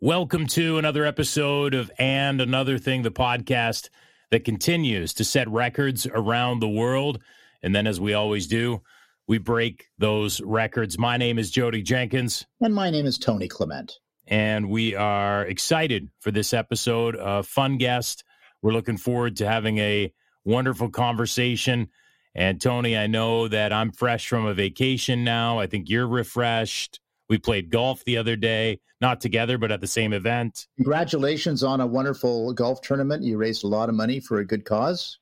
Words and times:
Welcome 0.00 0.46
to 0.48 0.78
another 0.78 1.04
episode 1.04 1.74
of 1.74 1.90
And 1.98 2.40
Another 2.40 2.78
Thing, 2.78 3.02
the 3.02 3.10
podcast 3.10 3.88
that 4.30 4.44
continues 4.44 5.12
to 5.14 5.24
set 5.24 5.48
records 5.48 6.06
around 6.06 6.60
the 6.60 6.68
world. 6.68 7.20
And 7.64 7.74
then, 7.74 7.88
as 7.88 8.00
we 8.00 8.14
always 8.14 8.46
do, 8.46 8.82
we 9.26 9.38
break 9.38 9.86
those 9.98 10.40
records. 10.40 11.00
My 11.00 11.16
name 11.16 11.36
is 11.36 11.50
Jodie 11.50 11.82
Jenkins. 11.82 12.46
And 12.60 12.72
my 12.72 12.90
name 12.90 13.06
is 13.06 13.18
Tony 13.18 13.48
Clement. 13.48 13.98
And 14.28 14.70
we 14.70 14.94
are 14.94 15.44
excited 15.44 16.10
for 16.20 16.30
this 16.30 16.54
episode. 16.54 17.16
A 17.18 17.42
fun 17.42 17.76
guest. 17.76 18.22
We're 18.62 18.74
looking 18.74 18.98
forward 18.98 19.34
to 19.38 19.48
having 19.48 19.78
a 19.78 20.12
wonderful 20.44 20.90
conversation. 20.90 21.88
And 22.36 22.60
Tony, 22.60 22.96
I 22.96 23.08
know 23.08 23.48
that 23.48 23.72
I'm 23.72 23.90
fresh 23.90 24.28
from 24.28 24.46
a 24.46 24.54
vacation 24.54 25.24
now. 25.24 25.58
I 25.58 25.66
think 25.66 25.90
you're 25.90 26.06
refreshed. 26.06 27.00
We 27.28 27.38
played 27.38 27.70
golf 27.70 28.04
the 28.04 28.16
other 28.16 28.36
day, 28.36 28.80
not 29.00 29.20
together, 29.20 29.58
but 29.58 29.70
at 29.70 29.80
the 29.80 29.86
same 29.86 30.12
event. 30.12 30.66
Congratulations 30.76 31.62
on 31.62 31.80
a 31.80 31.86
wonderful 31.86 32.52
golf 32.54 32.80
tournament. 32.80 33.22
You 33.22 33.36
raised 33.36 33.64
a 33.64 33.68
lot 33.68 33.88
of 33.88 33.94
money 33.94 34.20
for 34.20 34.38
a 34.38 34.44
good 34.44 34.64
cause. 34.64 35.18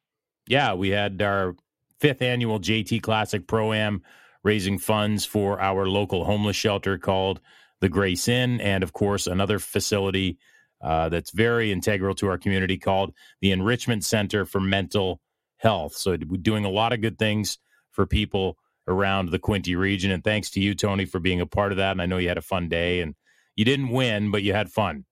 Yeah, 0.47 0.74
we 0.74 0.91
had 0.91 1.20
our 1.20 1.56
fifth 1.98 2.23
annual 2.23 2.61
JT 2.61 3.02
Classic 3.02 3.47
Pro 3.47 3.73
Am 3.73 4.02
raising 4.45 4.78
funds 4.78 5.24
for 5.24 5.61
our 5.61 5.88
local 5.88 6.24
homeless 6.24 6.56
shelter 6.56 6.98
called 6.98 7.41
the 7.80 7.88
Grace 7.88 8.28
Inn, 8.28 8.61
and 8.61 8.84
of 8.84 8.92
course, 8.92 9.27
another 9.27 9.59
facility 9.59 10.38
uh, 10.80 11.09
that's 11.09 11.30
very 11.30 11.73
integral 11.73 12.14
to 12.14 12.28
our 12.28 12.38
community 12.38 12.78
called 12.78 13.12
the 13.41 13.50
Enrichment 13.50 14.05
Center 14.05 14.45
for 14.45 14.61
Mental 14.61 15.20
Health. 15.56 15.97
So, 15.97 16.16
doing 16.16 16.64
a 16.64 16.70
lot 16.70 16.92
of 16.92 17.00
good 17.00 17.19
things 17.19 17.59
for 17.91 18.06
people 18.06 18.56
around 18.88 19.30
the 19.30 19.38
Quinte 19.38 19.76
region. 19.76 20.10
And 20.10 20.22
thanks 20.22 20.50
to 20.50 20.60
you, 20.60 20.74
Tony, 20.74 21.04
for 21.04 21.18
being 21.18 21.40
a 21.40 21.46
part 21.46 21.72
of 21.72 21.78
that. 21.78 21.92
And 21.92 22.02
I 22.02 22.06
know 22.06 22.18
you 22.18 22.28
had 22.28 22.38
a 22.38 22.42
fun 22.42 22.68
day 22.68 23.00
and 23.00 23.14
you 23.56 23.64
didn't 23.64 23.88
win, 23.88 24.30
but 24.30 24.42
you 24.42 24.52
had 24.52 24.70
fun. 24.70 25.04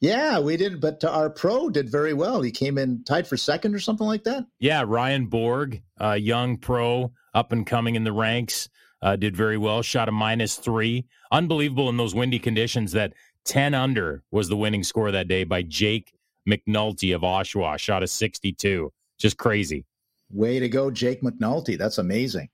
Yeah, 0.00 0.38
we 0.38 0.56
did, 0.56 0.80
but 0.80 1.02
our 1.04 1.30
pro 1.30 1.70
did 1.70 1.90
very 1.90 2.12
well. 2.12 2.42
He 2.42 2.50
came 2.50 2.76
in 2.76 3.04
tied 3.04 3.26
for 3.26 3.36
second 3.36 3.74
or 3.74 3.78
something 3.78 4.06
like 4.06 4.24
that. 4.24 4.44
Yeah, 4.58 4.84
Ryan 4.86 5.26
Borg, 5.26 5.80
a 5.98 6.16
young 6.16 6.58
pro, 6.58 7.12
up 7.32 7.52
and 7.52 7.66
coming 7.66 7.94
in 7.94 8.04
the 8.04 8.12
ranks, 8.12 8.68
uh, 9.00 9.16
did 9.16 9.34
very 9.36 9.56
well. 9.56 9.80
Shot 9.80 10.08
a 10.08 10.12
minus 10.12 10.56
three. 10.56 11.06
Unbelievable 11.32 11.88
in 11.88 11.96
those 11.96 12.14
windy 12.14 12.38
conditions 12.38 12.92
that 12.92 13.14
10 13.46 13.72
under 13.72 14.22
was 14.30 14.48
the 14.48 14.56
winning 14.56 14.82
score 14.82 15.10
that 15.10 15.28
day 15.28 15.44
by 15.44 15.62
Jake 15.62 16.12
McNulty 16.48 17.14
of 17.14 17.22
Oshawa. 17.22 17.78
Shot 17.78 18.02
a 18.02 18.06
62. 18.06 18.92
Just 19.18 19.38
crazy. 19.38 19.84
Way 20.30 20.58
to 20.58 20.68
go, 20.68 20.90
Jake 20.90 21.22
McNulty. 21.22 21.78
That's 21.78 21.98
amazing. 21.98 22.48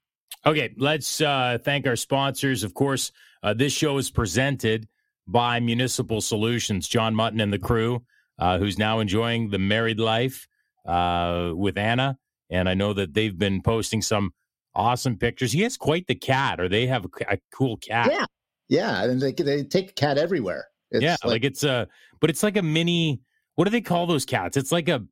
Okay, 0.46 0.74
let's 0.78 1.20
uh, 1.20 1.58
thank 1.62 1.86
our 1.86 1.96
sponsors. 1.96 2.64
Of 2.64 2.72
course, 2.72 3.12
uh, 3.42 3.52
this 3.52 3.72
show 3.72 3.98
is 3.98 4.10
presented 4.10 4.88
by 5.26 5.60
Municipal 5.60 6.20
Solutions. 6.20 6.88
John 6.88 7.14
Mutton 7.14 7.40
and 7.40 7.52
the 7.52 7.58
crew, 7.58 8.02
uh, 8.38 8.58
who's 8.58 8.78
now 8.78 9.00
enjoying 9.00 9.50
the 9.50 9.58
married 9.58 10.00
life 10.00 10.48
uh, 10.86 11.52
with 11.54 11.76
Anna, 11.76 12.18
and 12.48 12.68
I 12.68 12.74
know 12.74 12.94
that 12.94 13.12
they've 13.12 13.36
been 13.36 13.60
posting 13.60 14.00
some 14.00 14.32
awesome 14.74 15.16
pictures. 15.16 15.52
He 15.52 15.60
has 15.60 15.76
quite 15.76 16.06
the 16.06 16.14
cat, 16.14 16.58
or 16.58 16.68
they 16.68 16.86
have 16.86 17.04
a, 17.04 17.34
a 17.34 17.38
cool 17.52 17.76
cat. 17.76 18.08
Yeah, 18.10 18.26
yeah, 18.68 19.04
and 19.04 19.20
they 19.20 19.32
they 19.32 19.62
take 19.64 19.90
a 19.90 19.94
cat 19.94 20.16
everywhere. 20.16 20.68
It's 20.90 21.02
yeah, 21.02 21.16
like, 21.22 21.32
like 21.32 21.44
it's 21.44 21.64
a, 21.64 21.86
but 22.18 22.30
it's 22.30 22.42
like 22.42 22.56
a 22.56 22.62
mini. 22.62 23.20
What 23.56 23.64
do 23.66 23.70
they 23.70 23.82
call 23.82 24.06
those 24.06 24.24
cats? 24.24 24.56
It's 24.56 24.72
like 24.72 24.88
a 24.88 25.04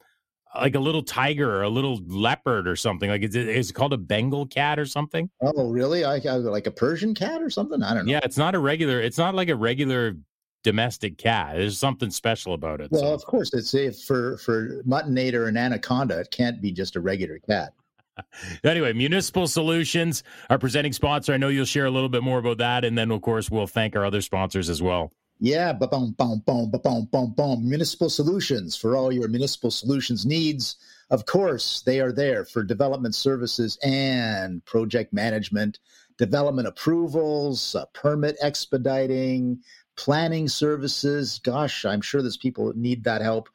like 0.55 0.75
a 0.75 0.81
little 0.81 1.03
tiger 1.03 1.51
or 1.51 1.63
a 1.63 1.69
little 1.69 2.01
leopard 2.07 2.67
or 2.67 2.77
something. 2.77 3.11
Like, 3.11 3.23
is 3.23 3.35
it, 3.35 3.49
is 3.49 3.71
it 3.71 3.75
called 3.75 3.93
a 3.93 3.99
Bengal 3.99 4.47
cat 4.47 4.79
or 4.79 4.87
something? 4.87 5.31
Oh, 5.41 5.69
really? 5.69 6.05
I, 6.05 6.17
I, 6.17 6.37
like 6.37 6.67
a 6.67 6.71
Persian 6.71 7.15
cat 7.15 7.43
or 7.43 7.51
something? 7.51 7.83
I 7.83 7.95
don't 7.95 8.07
know. 8.07 8.13
Yeah, 8.13 8.21
it's 8.23 8.39
not 8.39 8.55
a 8.55 8.59
regular. 8.59 9.01
It's 9.01 9.19
not 9.19 9.35
like 9.35 9.49
a 9.49 9.57
regular 9.57 10.17
domestic 10.65 11.19
cat. 11.19 11.57
There's 11.57 11.79
something 11.79 12.11
special 12.11 12.55
about 12.55 12.81
it. 12.81 12.91
Well, 12.91 13.03
so. 13.03 13.15
of 13.15 13.25
course, 13.25 13.53
it's 13.53 13.75
if 13.75 14.01
for 14.01 14.39
for 14.39 14.83
muttonator 14.85 15.49
and 15.49 15.57
anaconda. 15.57 16.21
It 16.21 16.31
can't 16.31 16.61
be 16.61 16.73
just 16.73 16.97
a 16.97 17.01
regular 17.01 17.39
cat. 17.39 17.73
anyway, 18.65 18.93
Municipal 18.93 19.47
Solutions, 19.47 20.25
our 20.51 20.59
presenting 20.59 20.93
sponsor. 20.93 21.33
I 21.33 21.37
know 21.37 21.49
you'll 21.49 21.65
share 21.65 21.87
a 21.87 21.91
little 21.91 22.09
bit 22.09 22.23
more 22.23 22.39
about 22.39 22.59
that, 22.59 22.85
and 22.85 22.97
then 22.99 23.11
of 23.11 23.23
course 23.23 23.51
we'll 23.51 23.67
thank 23.67 23.97
our 23.97 24.05
other 24.05 24.21
sponsors 24.21 24.69
as 24.69 24.83
well. 24.83 25.13
Yeah, 25.41 25.73
ba-boom, 25.73 26.17
boom, 26.19 26.43
boom, 26.45 26.71
boom, 26.71 27.09
boom, 27.13 27.33
boom. 27.37 27.69
Municipal 27.69 28.11
solutions 28.11 28.75
for 28.75 28.97
all 28.97 29.13
your 29.13 29.29
municipal 29.29 29.71
solutions 29.71 30.27
needs. 30.27 30.77
Of 31.11 31.27
course, 31.27 31.81
they 31.83 32.01
are 32.01 32.11
there 32.11 32.45
for 32.45 32.65
development 32.65 33.15
services 33.15 33.79
and 33.85 34.65
project 34.65 35.13
management, 35.13 35.79
development 36.17 36.67
approvals, 36.67 37.77
uh, 37.77 37.85
permit 37.95 38.37
expediting, 38.43 39.63
planning 39.97 40.49
services. 40.49 41.39
Gosh, 41.45 41.85
I'm 41.85 42.01
sure 42.01 42.21
there's 42.21 42.37
people 42.37 42.67
that 42.67 42.77
need 42.77 43.05
that 43.05 43.23
help 43.23 43.49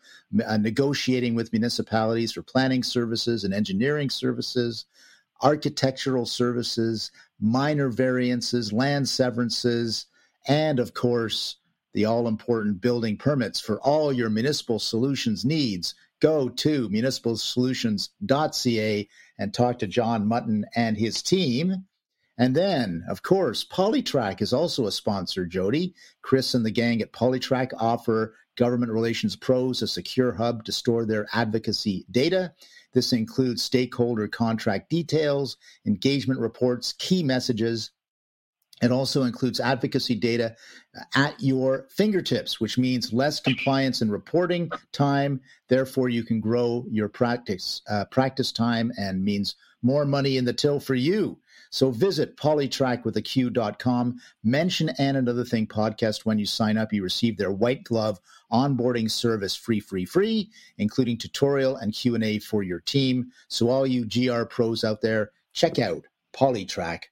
uh, 0.45 0.55
negotiating 0.55 1.35
with 1.35 1.51
municipalities 1.51 2.31
for 2.31 2.44
planning 2.44 2.81
services 2.81 3.44
and 3.44 3.53
engineering 3.53 4.09
services, 4.09 4.85
architectural 5.41 6.25
services, 6.25 7.11
minor 7.41 7.89
variances, 7.89 8.71
land 8.71 9.09
severances, 9.09 10.05
and 10.47 10.79
of 10.79 10.94
course, 10.94 11.57
the 11.94 12.06
all 12.06 12.28
important 12.28 12.81
building 12.81 13.18
permits 13.18 13.59
for 13.59 13.80
all 13.81 14.12
your 14.12 14.30
municipal 14.30 14.80
solutions 14.80 15.46
needs, 15.46 15.94
go 16.20 16.50
to 16.50 16.90
municipalsolutions.ca 16.90 19.09
and 19.38 19.54
talk 19.54 19.80
to 19.80 19.88
John 19.88 20.28
Mutton 20.28 20.66
and 20.76 20.98
his 20.98 21.22
team. 21.22 21.86
And 22.38 22.56
then, 22.56 23.04
of 23.08 23.22
course, 23.22 23.64
PoliTraQ 23.64 24.42
is 24.42 24.54
also 24.54 24.88
a 24.88 24.92
sponsor, 24.92 25.46
Jodie. 25.46 25.94
Chris 26.24 26.56
and 26.56 26.66
the 26.66 26.72
gang 26.72 27.02
at 27.02 27.14
PoliTraQ 27.14 27.74
offer 27.80 28.34
government 28.56 28.92
relations 28.92 29.36
pros 29.36 29.81
a 29.81 29.88
secure 29.88 30.34
hub 30.34 30.64
to 30.66 30.72
store 30.72 31.06
their 31.06 31.28
advocacy 31.34 32.06
data. 32.10 32.54
This 32.94 33.14
includes 33.14 33.64
stakeholder 33.64 34.28
contract 34.28 34.90
details, 34.90 35.58
engagement 35.86 36.40
reports, 36.40 36.94
key 36.94 37.24
messages, 37.24 37.92
it 38.83 38.91
also 38.91 39.23
includes 39.23 39.59
advocacy 39.59 40.16
data 40.16 40.55
uh, 40.97 41.01
at 41.16 41.41
your 41.41 41.88
fingertips, 41.89 42.59
which 42.59 42.77
means 42.77 43.13
less 43.13 43.39
compliance 43.39 44.01
and 44.01 44.11
reporting 44.11 44.71
time. 44.91 45.41
Therefore, 45.69 46.09
you 46.09 46.23
can 46.23 46.39
grow 46.39 46.85
your 46.89 47.09
practice 47.09 47.81
uh, 47.89 48.05
practice 48.05 48.51
time 48.51 48.91
and 48.97 49.23
means 49.23 49.55
more 49.81 50.05
money 50.05 50.38
in 50.38 50.45
the 50.45 50.53
till 50.53 50.79
for 50.79 50.95
you. 50.95 51.38
So 51.69 51.89
visit 51.89 52.38
polytrackwithaq.com. 52.38 54.19
Mention 54.44 54.89
and 55.00 55.17
another 55.17 55.44
thing 55.44 55.65
podcast 55.65 56.23
when 56.23 56.38
you 56.38 56.45
sign 56.45 56.77
up. 56.77 56.94
You 56.94 57.03
receive 57.03 57.38
their 57.38 57.51
white 57.51 57.83
glove 57.83 58.19
onboarding 58.51 59.09
service 59.09 59.55
free, 59.55 59.79
free, 59.79 60.05
free, 60.05 60.51
including 60.77 61.17
tutorial 61.17 61.77
and 61.77 61.94
Q 61.94 62.15
and 62.15 62.23
A 62.23 62.39
for 62.39 62.61
your 62.61 62.79
team. 62.79 63.31
So 63.47 63.69
all 63.69 63.88
you 63.88 64.05
GR 64.05 64.44
pros 64.44 64.83
out 64.83 65.01
there, 65.01 65.31
check 65.53 65.79
out 65.79 66.05
PoliTraQ 66.33 67.05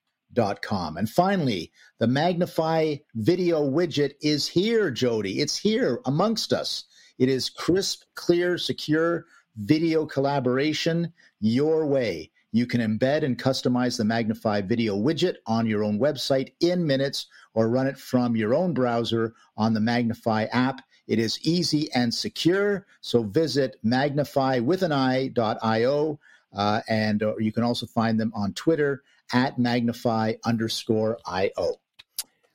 Com. 0.61 0.97
And 0.97 1.09
finally, 1.09 1.71
the 1.99 2.07
Magnify 2.07 2.97
video 3.15 3.69
widget 3.69 4.13
is 4.21 4.47
here, 4.47 4.91
Jodie. 4.91 5.39
It's 5.39 5.57
here 5.57 6.01
amongst 6.05 6.53
us. 6.53 6.85
It 7.17 7.27
is 7.29 7.49
crisp, 7.49 8.03
clear, 8.15 8.57
secure 8.57 9.25
video 9.57 10.05
collaboration 10.05 11.11
your 11.39 11.85
way. 11.85 12.31
You 12.53 12.65
can 12.65 12.81
embed 12.81 13.23
and 13.23 13.39
customize 13.39 13.97
the 13.97 14.05
Magnify 14.05 14.61
video 14.61 14.97
widget 14.97 15.35
on 15.45 15.67
your 15.67 15.83
own 15.83 15.99
website 15.99 16.53
in 16.59 16.85
minutes 16.85 17.27
or 17.53 17.69
run 17.69 17.87
it 17.87 17.97
from 17.97 18.35
your 18.35 18.53
own 18.53 18.73
browser 18.73 19.33
on 19.57 19.73
the 19.73 19.79
Magnify 19.79 20.43
app. 20.45 20.81
It 21.07 21.19
is 21.19 21.39
easy 21.43 21.91
and 21.93 22.13
secure. 22.13 22.85
So 23.01 23.23
visit 23.23 23.77
magnifywithanI.io 23.85 26.19
uh, 26.53 26.81
and 26.89 27.23
uh, 27.23 27.37
you 27.37 27.51
can 27.51 27.63
also 27.63 27.85
find 27.85 28.19
them 28.19 28.31
on 28.35 28.53
Twitter 28.53 29.03
at 29.33 29.57
magnify 29.57 30.33
underscore 30.45 31.17
IO. 31.25 31.75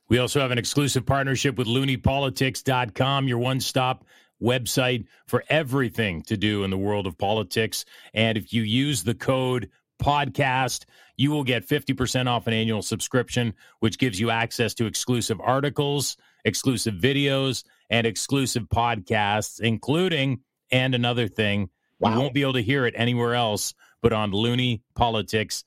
We 0.09 0.19
also 0.19 0.39
have 0.39 0.51
an 0.51 0.57
exclusive 0.57 1.05
partnership 1.05 1.57
with 1.57 1.67
loonypolitics.com, 1.67 3.27
your 3.27 3.39
one 3.39 3.59
stop 3.59 4.05
website 4.41 5.05
for 5.25 5.43
everything 5.49 6.21
to 6.23 6.37
do 6.37 6.63
in 6.63 6.69
the 6.69 6.77
world 6.77 7.07
of 7.07 7.17
politics. 7.17 7.85
And 8.13 8.37
if 8.37 8.53
you 8.53 8.61
use 8.61 9.03
the 9.03 9.15
code 9.15 9.69
podcast, 10.01 10.85
you 11.17 11.31
will 11.31 11.43
get 11.43 11.67
50% 11.67 12.27
off 12.27 12.47
an 12.47 12.53
annual 12.53 12.81
subscription, 12.81 13.53
which 13.79 13.97
gives 13.97 14.19
you 14.19 14.29
access 14.29 14.73
to 14.75 14.85
exclusive 14.85 15.41
articles, 15.41 16.15
exclusive 16.45 16.93
videos, 16.95 17.63
and 17.89 18.07
exclusive 18.07 18.63
podcasts, 18.63 19.59
including 19.59 20.41
and 20.71 20.93
another 20.95 21.27
thing. 21.27 21.69
Wow. 21.99 22.13
You 22.13 22.19
won't 22.19 22.33
be 22.33 22.43
able 22.43 22.53
to 22.53 22.61
hear 22.61 22.85
it 22.85 22.93
anywhere 22.95 23.33
else 23.33 23.73
but 24.01 24.13
on 24.13 24.31
loonypolitics.com 24.31 25.63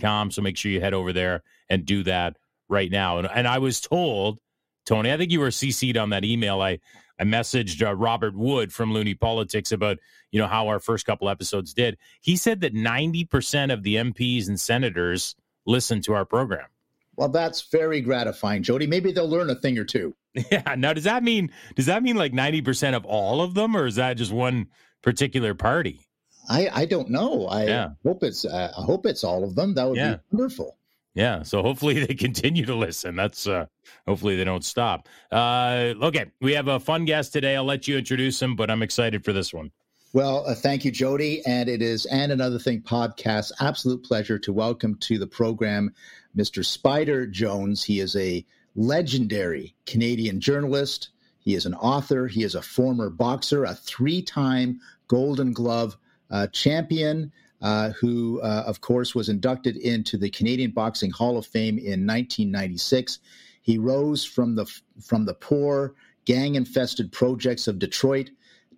com. 0.00 0.30
So 0.30 0.42
make 0.42 0.56
sure 0.56 0.70
you 0.70 0.80
head 0.80 0.94
over 0.94 1.12
there 1.12 1.42
and 1.68 1.84
do 1.84 2.02
that 2.04 2.36
right 2.68 2.90
now. 2.90 3.18
And, 3.18 3.28
and 3.32 3.46
I 3.48 3.58
was 3.58 3.80
told, 3.80 4.40
Tony, 4.86 5.12
I 5.12 5.16
think 5.16 5.30
you 5.30 5.40
were 5.40 5.48
CC'd 5.48 5.96
on 5.96 6.10
that 6.10 6.24
email. 6.24 6.60
I, 6.60 6.80
I 7.18 7.24
messaged 7.24 7.86
uh, 7.86 7.94
Robert 7.94 8.34
Wood 8.34 8.72
from 8.72 8.92
Loonie 8.92 9.18
Politics 9.18 9.72
about, 9.72 9.98
you 10.30 10.40
know, 10.40 10.46
how 10.46 10.68
our 10.68 10.80
first 10.80 11.06
couple 11.06 11.28
episodes 11.28 11.74
did. 11.74 11.98
He 12.20 12.36
said 12.36 12.60
that 12.60 12.74
90% 12.74 13.72
of 13.72 13.82
the 13.82 13.96
MPs 13.96 14.48
and 14.48 14.58
senators 14.58 15.34
listen 15.66 16.00
to 16.02 16.14
our 16.14 16.24
program. 16.24 16.66
Well, 17.16 17.28
that's 17.28 17.62
very 17.62 18.00
gratifying, 18.00 18.62
Jodie. 18.62 18.88
Maybe 18.88 19.10
they'll 19.10 19.28
learn 19.28 19.50
a 19.50 19.56
thing 19.56 19.76
or 19.78 19.84
two. 19.84 20.14
Yeah. 20.52 20.76
Now, 20.76 20.92
does 20.92 21.04
that 21.04 21.24
mean 21.24 21.50
does 21.74 21.86
that 21.86 22.00
mean 22.00 22.14
like 22.14 22.32
ninety 22.32 22.62
percent 22.62 22.94
of 22.94 23.04
all 23.04 23.40
of 23.40 23.54
them, 23.54 23.76
or 23.76 23.86
is 23.86 23.96
that 23.96 24.16
just 24.16 24.30
one 24.30 24.68
particular 25.02 25.52
party? 25.52 26.07
I 26.48 26.68
I 26.72 26.84
don't 26.86 27.10
know. 27.10 27.46
I 27.46 27.64
yeah. 27.64 27.88
hope 28.04 28.22
it's 28.22 28.44
uh, 28.44 28.72
I 28.76 28.82
hope 28.82 29.06
it's 29.06 29.24
all 29.24 29.44
of 29.44 29.54
them. 29.54 29.74
That 29.74 29.88
would 29.88 29.96
yeah. 29.96 30.16
be 30.16 30.20
wonderful. 30.32 30.76
Yeah. 31.14 31.42
So 31.42 31.62
hopefully 31.62 32.04
they 32.06 32.14
continue 32.14 32.64
to 32.66 32.74
listen. 32.74 33.16
That's 33.16 33.46
uh 33.46 33.66
hopefully 34.06 34.36
they 34.36 34.44
don't 34.44 34.64
stop. 34.64 35.08
Uh 35.30 35.94
okay, 36.02 36.26
we 36.40 36.54
have 36.54 36.68
a 36.68 36.80
fun 36.80 37.04
guest 37.04 37.32
today. 37.32 37.56
I'll 37.56 37.64
let 37.64 37.88
you 37.88 37.98
introduce 37.98 38.40
him, 38.40 38.56
but 38.56 38.70
I'm 38.70 38.82
excited 38.82 39.24
for 39.24 39.32
this 39.32 39.52
one. 39.52 39.70
Well, 40.14 40.44
uh, 40.46 40.54
thank 40.54 40.86
you, 40.86 40.92
Jodie. 40.92 41.42
And 41.44 41.68
it 41.68 41.82
is 41.82 42.06
And 42.06 42.32
Another 42.32 42.58
Thing 42.58 42.80
podcast. 42.80 43.52
Absolute 43.60 44.02
pleasure 44.02 44.38
to 44.38 44.54
welcome 44.54 44.94
to 45.00 45.18
the 45.18 45.26
program 45.26 45.92
Mr. 46.34 46.64
Spider 46.64 47.26
Jones. 47.26 47.84
He 47.84 48.00
is 48.00 48.16
a 48.16 48.44
legendary 48.74 49.74
Canadian 49.84 50.40
journalist. 50.40 51.10
He 51.40 51.54
is 51.54 51.66
an 51.66 51.74
author. 51.74 52.26
He 52.26 52.42
is 52.42 52.54
a 52.54 52.62
former 52.62 53.10
boxer, 53.10 53.64
a 53.64 53.74
three 53.74 54.22
time 54.22 54.80
Golden 55.08 55.52
Glove 55.52 55.98
champion, 56.52 57.32
uh, 57.60 57.90
who, 57.90 58.40
uh, 58.40 58.64
of 58.66 58.80
course, 58.80 59.14
was 59.14 59.28
inducted 59.28 59.76
into 59.76 60.16
the 60.16 60.30
Canadian 60.30 60.70
Boxing 60.70 61.10
Hall 61.10 61.36
of 61.36 61.46
Fame 61.46 61.78
in 61.78 62.06
1996. 62.06 63.18
He 63.62 63.78
rose 63.78 64.24
from 64.24 64.54
the 64.54 64.66
from 65.00 65.24
the 65.24 65.34
poor, 65.34 65.94
gang 66.24 66.54
infested 66.54 67.12
projects 67.12 67.66
of 67.66 67.78
Detroit 67.78 68.30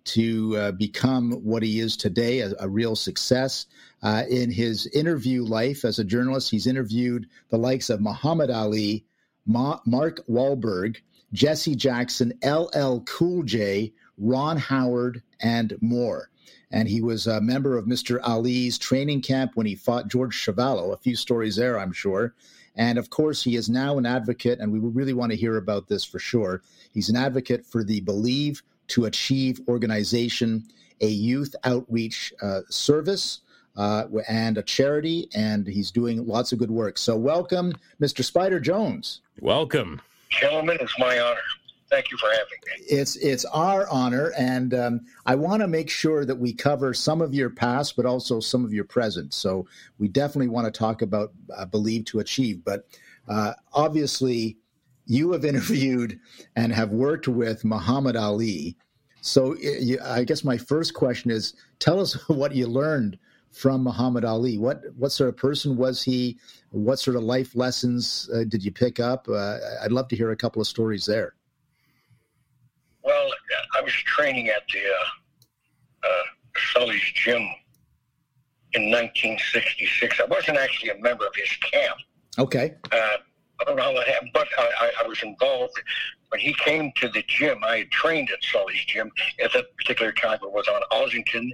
to 0.03 0.57
uh, 0.57 0.71
become 0.71 1.31
what 1.43 1.63
he 1.63 1.79
is 1.79 1.95
today, 1.95 2.39
a, 2.39 2.53
a 2.59 2.67
real 2.67 2.95
success. 2.95 3.67
Uh, 4.01 4.23
in 4.29 4.49
his 4.49 4.87
interview 4.87 5.43
life 5.43 5.85
as 5.85 5.99
a 5.99 6.03
journalist, 6.03 6.49
he's 6.49 6.65
interviewed 6.65 7.27
the 7.49 7.57
likes 7.57 7.89
of 7.89 8.01
Muhammad 8.01 8.49
Ali, 8.49 9.05
Ma- 9.45 9.79
Mark 9.85 10.25
Wahlberg, 10.27 10.97
Jesse 11.33 11.75
Jackson, 11.75 12.33
LL 12.43 13.01
Cool 13.01 13.43
J, 13.43 13.93
Ron 14.17 14.57
Howard, 14.57 15.21
and 15.39 15.77
more. 15.81 16.29
And 16.71 16.87
he 16.87 17.01
was 17.01 17.27
a 17.27 17.41
member 17.41 17.77
of 17.77 17.85
Mr. 17.85 18.19
Ali's 18.23 18.77
training 18.77 19.21
camp 19.21 19.51
when 19.55 19.65
he 19.65 19.75
fought 19.75 20.07
George 20.07 20.35
Chuvalo. 20.35 20.93
A 20.93 20.97
few 20.97 21.15
stories 21.15 21.55
there, 21.55 21.77
I'm 21.77 21.91
sure. 21.91 22.33
And 22.75 22.97
of 22.97 23.09
course, 23.09 23.43
he 23.43 23.55
is 23.55 23.69
now 23.69 23.97
an 23.97 24.05
advocate, 24.05 24.59
and 24.59 24.71
we 24.71 24.79
really 24.79 25.13
want 25.13 25.31
to 25.31 25.37
hear 25.37 25.57
about 25.57 25.87
this 25.87 26.05
for 26.05 26.19
sure. 26.19 26.61
He's 26.93 27.09
an 27.09 27.17
advocate 27.17 27.65
for 27.65 27.83
the 27.83 27.99
Believe 28.01 28.63
to 28.89 29.05
Achieve 29.05 29.59
organization, 29.67 30.63
a 31.01 31.07
youth 31.07 31.55
outreach 31.63 32.33
uh, 32.41 32.61
service. 32.69 33.41
Uh, 33.77 34.05
and 34.27 34.57
a 34.57 34.61
charity, 34.61 35.29
and 35.33 35.65
he's 35.65 35.91
doing 35.91 36.27
lots 36.27 36.51
of 36.51 36.59
good 36.59 36.69
work. 36.69 36.97
So, 36.97 37.15
welcome, 37.15 37.73
Mr. 38.01 38.21
Spider 38.21 38.59
Jones. 38.59 39.21
Welcome, 39.39 40.01
gentlemen. 40.29 40.77
It's 40.81 40.99
my 40.99 41.17
honor. 41.21 41.39
Thank 41.91 42.09
you 42.09 42.17
for 42.17 42.29
having 42.31 42.57
me. 42.65 42.85
It's 42.87 43.17
it's 43.17 43.43
our 43.45 43.87
honor, 43.89 44.31
and 44.37 44.73
um, 44.73 45.01
I 45.25 45.35
want 45.35 45.61
to 45.61 45.67
make 45.67 45.89
sure 45.89 46.23
that 46.23 46.37
we 46.37 46.53
cover 46.53 46.93
some 46.93 47.21
of 47.21 47.33
your 47.33 47.49
past, 47.49 47.97
but 47.97 48.05
also 48.05 48.39
some 48.39 48.63
of 48.63 48.73
your 48.73 48.85
present. 48.85 49.33
So, 49.33 49.67
we 49.99 50.07
definitely 50.07 50.47
want 50.47 50.73
to 50.73 50.77
talk 50.77 51.01
about 51.01 51.33
uh, 51.53 51.65
Believe 51.65 52.05
to 52.05 52.19
Achieve. 52.19 52.63
But 52.63 52.87
uh, 53.27 53.55
obviously, 53.73 54.57
you 55.05 55.33
have 55.33 55.43
interviewed 55.53 56.17
and 56.55 56.71
have 56.71 56.91
worked 56.91 57.27
with 57.27 57.65
Muhammad 57.65 58.15
Ali. 58.15 58.77
So 59.19 59.55
I 60.03 60.23
guess 60.23 60.43
my 60.43 60.57
first 60.57 60.93
question 60.93 61.29
is 61.29 61.53
tell 61.79 61.99
us 61.99 62.13
what 62.29 62.55
you 62.55 62.67
learned 62.67 63.19
from 63.51 63.83
Muhammad 63.83 64.23
Ali. 64.23 64.57
What 64.57 64.81
what 64.95 65.11
sort 65.11 65.29
of 65.29 65.37
person 65.37 65.75
was 65.75 66.01
he? 66.01 66.39
What 66.71 66.99
sort 66.99 67.17
of 67.17 67.23
life 67.23 67.53
lessons 67.53 68.29
uh, 68.33 68.45
did 68.47 68.63
you 68.63 68.71
pick 68.71 68.99
up? 68.99 69.27
Uh, 69.27 69.57
I'd 69.83 69.91
love 69.91 70.07
to 70.07 70.15
hear 70.15 70.31
a 70.31 70.37
couple 70.37 70.61
of 70.61 70.67
stories 70.67 71.05
there. 71.05 71.35
I 73.81 73.83
was 73.83 73.93
training 73.93 74.49
at 74.49 74.61
the 74.71 74.79
uh, 74.79 76.07
uh 76.07 76.23
Sully's 76.73 77.01
gym 77.15 77.41
in 78.73 78.91
1966. 78.91 80.19
I 80.19 80.25
wasn't 80.25 80.57
actually 80.57 80.91
a 80.91 80.99
member 80.99 81.25
of 81.25 81.33
his 81.35 81.49
camp. 81.71 81.97
Okay. 82.37 82.75
Uh, 82.91 83.17
I 83.59 83.63
don't 83.65 83.77
know 83.77 83.83
how 83.83 83.93
that 83.93 84.07
happened, 84.07 84.31
but 84.33 84.47
I, 84.57 84.91
I, 85.03 85.07
was 85.07 85.21
involved. 85.23 85.73
When 86.29 86.39
he 86.39 86.53
came 86.53 86.91
to 86.97 87.09
the 87.09 87.23
gym, 87.27 87.63
I 87.63 87.77
had 87.79 87.91
trained 87.91 88.29
at 88.31 88.43
Sully's 88.43 88.83
gym 88.85 89.11
at 89.43 89.51
that 89.53 89.75
particular 89.77 90.11
time. 90.11 90.39
It 90.41 90.51
was 90.51 90.67
on 90.67 90.81
Ossington, 90.91 91.49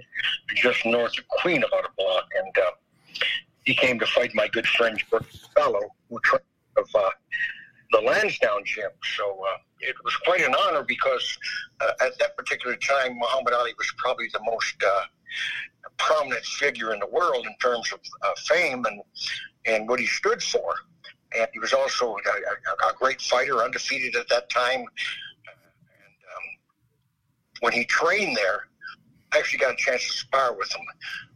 just 0.54 0.84
north 0.86 1.18
of 1.18 1.28
Queen, 1.28 1.62
about 1.64 1.84
a 1.84 1.90
block. 1.96 2.24
And 2.42 2.58
uh, 2.58 2.70
he 3.64 3.74
came 3.74 3.98
to 3.98 4.06
fight 4.06 4.34
my 4.34 4.48
good 4.48 4.66
friend 4.66 5.00
Fellow, 5.54 5.80
who 6.08 6.18
trained 6.20 6.44
of 6.78 6.88
uh, 6.94 7.10
the 7.92 8.00
Lansdowne 8.00 8.64
gym. 8.64 8.90
So 9.16 9.24
uh, 9.24 9.58
it 9.80 9.96
was 10.04 10.14
quite 10.16 10.40
an 10.42 10.54
honor 10.54 10.82
because 10.82 11.38
uh, 11.80 11.92
at 12.00 12.18
that 12.18 12.36
particular 12.36 12.76
time, 12.76 13.18
Muhammad 13.18 13.54
Ali 13.54 13.74
was 13.78 13.92
probably 13.96 14.28
the 14.32 14.40
most 14.44 14.74
uh, 14.82 15.04
prominent 15.96 16.44
figure 16.44 16.92
in 16.92 17.00
the 17.00 17.06
world 17.06 17.46
in 17.46 17.56
terms 17.60 17.92
of 17.92 18.00
uh, 18.22 18.32
fame 18.46 18.84
and 18.84 19.00
and 19.66 19.88
what 19.88 20.00
he 20.00 20.06
stood 20.06 20.42
for 20.42 20.74
and 21.36 21.46
he 21.52 21.58
was 21.58 21.72
also 21.72 22.16
a, 22.16 22.88
a, 22.88 22.94
great 22.94 23.20
fighter, 23.20 23.62
undefeated 23.62 24.16
at 24.16 24.28
that 24.28 24.48
time. 24.48 24.80
And 24.80 24.86
um, 24.86 26.46
when 27.60 27.72
he 27.72 27.84
trained 27.84 28.36
there, 28.36 28.68
I 29.32 29.38
actually 29.38 29.58
got 29.58 29.74
a 29.74 29.76
chance 29.76 30.06
to 30.06 30.12
spar 30.12 30.54
with 30.54 30.72
him. 30.74 30.80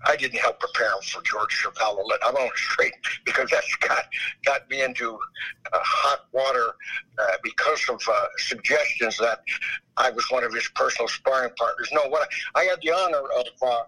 I 0.07 0.17
didn't 0.17 0.39
help 0.39 0.61
prepare 0.61 0.89
him 0.89 1.03
for 1.05 1.23
George 1.23 1.63
Chuvalo. 1.63 2.03
I'm 2.25 2.35
on 2.35 2.51
straight 2.55 2.95
because 3.25 3.51
that's 3.51 3.75
got 3.77 4.05
got 4.45 4.69
me 4.71 4.83
into 4.83 5.15
uh, 5.73 5.79
hot 5.83 6.27
water 6.33 6.75
uh, 7.19 7.37
because 7.43 7.87
of 7.89 8.01
uh, 8.09 8.27
suggestions 8.39 9.19
that 9.19 9.41
I 9.97 10.11
was 10.11 10.25
one 10.31 10.45
of 10.45 10.55
his 10.55 10.69
personal 10.75 11.09
sparring 11.09 11.53
partners. 11.59 11.91
No, 11.93 12.09
what 12.09 12.29
I, 12.55 12.61
I 12.61 12.65
had 12.65 12.79
the 12.83 12.93
honor 12.93 13.23
of 13.39 13.47
uh, 13.61 13.67
uh, 13.67 13.85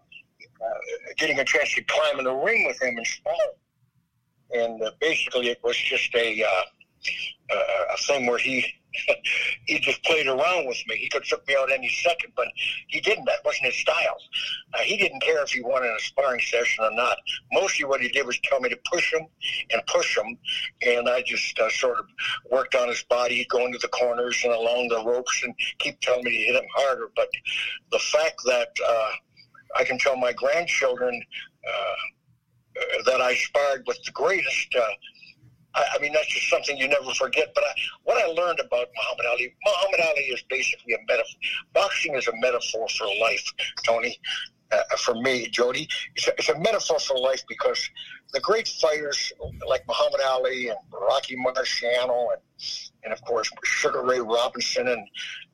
getting 1.17 1.41
a 1.41 1.45
chance 1.45 1.75
to 1.75 1.83
climb 1.85 2.19
in 2.19 2.25
the 2.25 2.35
ring 2.35 2.67
with 2.67 2.81
him 2.83 2.97
and 2.97 3.07
spar 3.07 3.35
and 4.53 4.83
uh, 4.83 4.91
basically 5.01 5.49
it 5.49 5.59
was 5.65 5.77
just 5.77 6.15
a 6.15 6.45
a 7.51 7.97
thing 8.07 8.27
where 8.27 8.39
he 8.39 8.65
he 9.67 9.79
just 9.79 10.03
played 10.05 10.27
around 10.27 10.67
with 10.67 10.83
me. 10.87 10.97
He 10.97 11.09
could 11.09 11.25
took 11.25 11.47
me 11.49 11.57
out 11.59 11.73
any 11.73 11.89
second, 11.89 12.33
but 12.37 12.49
he 12.89 13.01
didn't. 13.01 13.25
That 13.25 13.45
wasn't 13.45 13.67
his 13.67 13.77
style. 13.77 14.17
Uh, 14.75 14.79
he 14.79 14.97
didn't 14.97 15.23
care 15.23 15.43
if 15.43 15.51
he 15.51 15.63
won 15.63 15.85
in 15.85 15.91
a 15.91 16.01
sparring 16.01 16.41
session 16.41 16.85
or 16.85 16.93
not. 16.93 17.17
Mostly, 17.53 17.85
what 17.85 18.01
he 18.01 18.09
did 18.09 18.27
was 18.27 18.39
tell 18.45 18.61
me 18.61 18.69
to 18.69 18.79
push 18.91 19.13
him 19.13 19.27
and 19.71 19.83
push 19.87 20.17
him, 20.17 20.39
and 20.87 21.09
I 21.09 21.23
just 21.23 21.59
uh, 21.59 21.71
sort 21.71 21.99
of 21.99 22.07
worked 22.51 22.75
on 22.75 22.89
his 22.89 23.03
body, 23.05 23.47
going 23.51 23.73
to 23.73 23.79
the 23.79 23.89
corners 23.89 24.41
and 24.45 24.53
along 24.53 24.89
the 24.89 25.05
ropes, 25.05 25.43
and 25.45 25.55
keep 25.79 26.01
telling 26.01 26.25
me 26.25 26.31
to 26.31 26.53
hit 26.53 26.63
him 26.63 26.69
harder. 26.75 27.11
But 27.17 27.29
the 27.93 27.99
fact 27.99 28.41
that 28.47 28.69
uh, 28.87 29.11
I 29.77 29.85
can 29.85 29.99
tell 29.99 30.17
my 30.17 30.33
grandchildren 30.33 31.21
uh, 31.67 33.03
that 33.07 33.21
I 33.21 33.35
sparred 33.35 33.85
with 33.87 34.03
the 34.05 34.13
greatest. 34.13 34.75
Uh, 35.75 35.81
I, 35.81 35.97
I, 35.97 35.99
mean, 36.01 36.13
that's 36.13 36.27
just 36.33 36.49
something 36.49 36.77
you 36.77 36.89
never 36.89 37.13
forget. 37.15 37.53
But 37.55 37.65
I, 37.65 37.73
what 38.05 38.23
I 38.23 38.27
learned 38.27 38.61
about 38.61 38.89
Muhammad 38.97 39.27
Ali, 39.31 39.55
Muhammad 39.65 40.01
Ali 40.09 40.23
is 40.23 40.43
basically 40.49 40.95
a 40.95 40.99
metaphor. 41.07 41.41
Boxing 41.73 42.15
is 42.15 42.29
a 42.29 42.37
metaphor 42.41 42.87
for 42.89 43.07
life, 43.21 43.53
Tony. 43.85 44.19
Uh, 44.73 44.97
for 44.97 45.15
me, 45.15 45.49
Jodie, 45.51 45.87
it's 46.17 46.27
a, 46.27 46.33
it's 46.33 46.49
a 46.49 46.59
metaphor 46.59 46.99
for 46.99 47.19
life 47.19 47.43
because 47.49 47.89
the 48.33 48.41
great 48.41 48.67
fighters 48.67 49.33
like 49.69 49.85
Muhammad 49.87 50.21
Ali 50.27 50.69
and 50.69 50.79
Rocky 50.91 51.37
Marciano 51.37 52.33
and, 52.33 52.43
and 53.05 53.13
of 53.13 53.23
course 53.25 53.49
Sugar 53.63 54.03
Ray 54.03 54.21
Robinson 54.21 54.89
and 54.89 55.01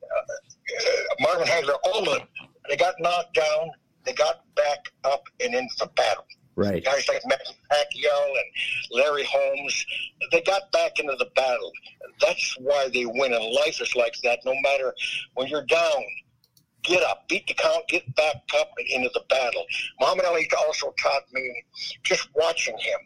uh, 0.03 0.33
uh 0.33 1.15
Marvin 1.19 1.47
Hagler, 1.47 1.75
all 1.85 1.99
of 1.99 2.05
them, 2.05 2.27
they 2.69 2.77
got 2.77 2.95
knocked 2.99 3.35
down, 3.35 3.69
they 4.05 4.13
got 4.13 4.43
back 4.55 4.91
up 5.03 5.23
and 5.39 5.53
into 5.53 5.75
the 5.79 5.87
battle. 5.87 6.25
Right. 6.61 6.83
Guys 6.83 7.07
like 7.07 7.21
Manny 7.25 7.43
Pacquiao 7.71 8.25
and 8.27 8.45
Larry 8.91 9.23
Holmes, 9.23 9.85
they 10.31 10.41
got 10.41 10.71
back 10.71 10.99
into 10.99 11.15
the 11.17 11.29
battle. 11.35 11.71
That's 12.19 12.55
why 12.59 12.89
they 12.93 13.05
win. 13.05 13.33
And 13.33 13.53
life 13.53 13.81
is 13.81 13.95
like 13.95 14.15
that. 14.23 14.39
No 14.45 14.53
matter 14.61 14.93
when 15.33 15.47
you're 15.47 15.65
down, 15.65 16.03
get 16.83 17.03
up, 17.03 17.27
beat 17.27 17.47
the 17.47 17.53
count, 17.53 17.87
get 17.87 18.15
back 18.15 18.35
up 18.59 18.71
and 18.77 18.87
into 18.89 19.09
the 19.13 19.23
battle. 19.29 19.65
Muhammad 19.99 20.25
Ali 20.25 20.49
also 20.67 20.93
taught 21.01 21.23
me 21.31 21.63
just 22.03 22.29
watching 22.35 22.77
him, 22.77 22.99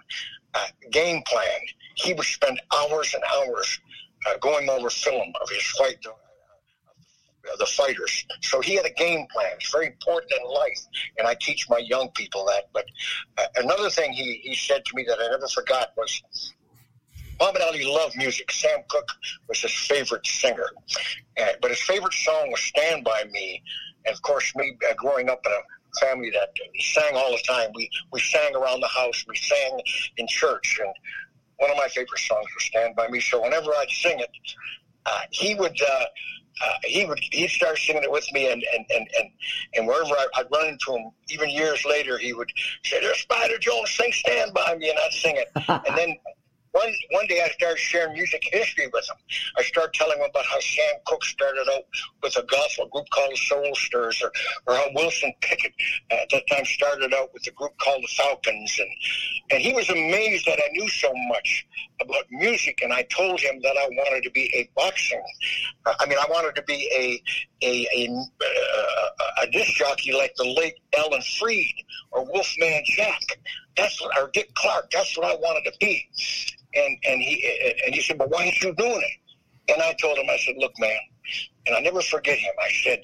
uh, 0.54 0.68
game 0.92 1.22
plan. 1.28 1.60
He 1.96 2.14
would 2.14 2.26
spend 2.26 2.62
hours 2.76 3.14
and 3.14 3.24
hours 3.36 3.80
uh, 4.28 4.38
going 4.38 4.70
over 4.70 4.90
film 4.90 5.34
of 5.42 5.50
his 5.50 5.64
fight 5.72 6.02
the 7.58 7.66
fighters. 7.66 8.26
So 8.42 8.62
he 8.62 8.76
had 8.76 8.86
a 8.86 8.92
game 8.92 9.28
plan. 9.32 9.52
It's 9.60 9.72
very 9.72 9.88
important 9.88 10.32
in 10.40 10.50
life, 10.50 10.80
and 11.18 11.28
I 11.28 11.36
teach 11.40 11.70
my 11.70 11.78
young 11.78 12.10
people 12.12 12.46
that. 12.46 12.70
But 12.74 12.86
uh, 13.38 13.46
another 13.58 13.90
thing 13.90 14.14
he, 14.14 14.42
he 14.44 14.56
said 14.56 14.86
to 14.86 14.96
me 14.96 15.06
that 15.08 15.18
I 15.20 15.30
never 15.30 15.48
forgot 15.48 15.90
was 15.98 16.22
Muhammad 17.40 17.62
Ali 17.62 17.84
loved 17.84 18.16
music. 18.16 18.52
Sam 18.52 18.80
Cooke 18.88 19.12
was 19.48 19.62
his 19.62 19.74
favorite 19.74 20.26
singer, 20.26 20.70
uh, 21.38 21.46
but 21.62 21.72
his 21.72 21.82
favorite 21.82 22.14
song 22.14 22.52
was 22.52 22.62
"Stand 22.62 23.04
by 23.04 23.24
Me." 23.32 23.62
And 24.06 24.14
of 24.14 24.22
course, 24.22 24.56
me 24.56 24.78
uh, 24.90 24.94
growing 24.96 25.30
up 25.30 25.42
in 25.46 25.52
a 25.52 26.06
family 26.06 26.32
that 26.32 26.50
sang 26.80 27.16
all 27.16 27.32
the 27.32 27.44
time, 27.48 27.72
we 27.76 27.90
we 28.12 28.20
sang 28.20 28.56
around 28.56 28.80
the 28.82 28.88
house, 28.88 29.26
we 29.28 29.36
sang 29.36 29.80
in 30.18 30.28
church, 30.28 30.80
and 30.82 30.94
one 31.58 31.72
of 31.72 31.78
my 31.78 31.88
favorite 31.90 32.20
songs 32.20 32.48
was 32.56 32.66
"Stand 32.66 32.96
by 32.96 33.08
Me." 33.10 33.20
So 33.20 33.42
whenever 33.42 33.72
I'd 33.72 33.90
sing 33.90 34.20
it, 34.20 34.30
uh, 35.06 35.22
he 35.32 35.56
would. 35.56 35.80
Uh, 36.62 36.68
he 36.84 37.06
would 37.06 37.20
he'd 37.32 37.50
start 37.50 37.78
singing 37.78 38.04
it 38.04 38.12
with 38.12 38.26
me, 38.32 38.52
and 38.52 38.64
and 38.74 38.86
and 38.90 39.08
and, 39.20 39.30
and 39.76 39.88
wherever 39.88 40.14
I, 40.14 40.28
would 40.38 40.48
run 40.52 40.68
into 40.68 40.96
him, 40.96 41.12
even 41.30 41.50
years 41.50 41.84
later, 41.86 42.18
he 42.18 42.34
would 42.34 42.50
say, 42.84 43.02
"There's 43.02 43.20
Spider 43.20 43.58
Jones, 43.58 43.92
sing 43.92 44.12
Stand 44.12 44.54
By 44.54 44.76
Me," 44.76 44.90
and 44.90 44.98
I'd 44.98 45.12
sing 45.12 45.36
it. 45.36 45.50
and 45.68 45.98
then 45.98 46.16
one 46.76 46.94
one 47.12 47.26
day 47.28 47.42
I 47.42 47.50
started 47.50 47.80
sharing 47.80 48.14
music 48.14 48.44
history 48.52 48.88
with 48.92 49.08
him. 49.10 49.16
I 49.58 49.64
started 49.64 49.94
telling 49.94 50.18
him 50.18 50.28
about 50.30 50.46
how 50.46 50.60
Sam 50.60 50.96
Cooke 51.08 51.24
started 51.24 51.66
out 51.74 51.84
with 52.22 52.36
a 52.36 52.44
gospel 52.44 52.88
group 52.88 53.06
called 53.12 53.32
the 53.32 53.38
Soul 53.38 53.76
Stirrers, 53.76 54.22
or, 54.22 54.32
or 54.68 54.76
how 54.76 54.88
Wilson 54.94 55.34
Pickett 55.42 55.74
at 56.12 56.28
that 56.32 56.44
time 56.52 56.66
started 56.66 57.14
out 57.14 57.34
with 57.34 57.48
a 57.48 57.52
group 57.52 57.72
called 57.82 58.04
the 58.04 58.08
Falcons, 58.18 58.78
and 58.78 58.90
and 59.52 59.62
he 59.62 59.74
was 59.74 59.90
amazed 59.90 60.46
that 60.48 60.60
I 60.60 60.68
knew 60.74 60.90
so 60.90 61.12
much 61.30 61.66
about 62.02 62.26
music. 62.30 62.80
And 62.82 62.92
I 62.92 63.04
told 63.04 63.40
him 63.40 63.60
that 63.62 63.78
I 63.78 63.88
wanted 63.92 64.24
to 64.24 64.32
be 64.32 64.52
a 64.54 64.70
boxing. 64.76 65.24
Uh, 65.86 65.94
I 66.00 66.06
mean, 66.08 66.18
I 66.20 66.26
wanted 66.30 66.56
to 66.56 66.64
be 66.64 66.90
a 66.94 67.66
a 67.66 67.88
a, 67.96 68.10
uh, 68.12 69.44
a 69.44 69.52
disc 69.52 69.72
jockey 69.76 70.12
like 70.12 70.36
the 70.36 70.46
late 70.46 70.76
Alan 70.98 71.22
Freed 71.40 71.76
or 72.12 72.26
Wolfman 72.26 72.84
Jack. 72.86 73.22
That's 73.78 74.02
what, 74.02 74.18
or 74.18 74.30
Dick 74.34 74.54
Clark. 74.56 74.92
That's 74.92 75.18
what 75.18 75.28
I 75.28 75.36
wanted 75.36 75.70
to 75.70 75.78
be. 75.80 76.08
And 76.74 76.98
and 77.08 77.22
he 77.22 77.44
and 77.86 77.96
he 77.96 78.02
said, 78.02 78.18
"But 78.18 78.30
why 78.30 78.46
aren't 78.46 78.62
you 78.62 78.74
doing 78.76 79.02
it?" 79.02 79.74
And 79.74 79.82
I 79.82 79.94
told 79.94 80.18
him, 80.18 80.30
I 80.30 80.38
said, 80.38 80.56
"Look, 80.58 80.74
man," 80.80 80.98
and 81.68 81.76
I 81.76 81.80
never 81.80 82.02
forget 82.02 82.38
him. 82.38 82.54
I 82.62 82.72
said, 82.84 83.00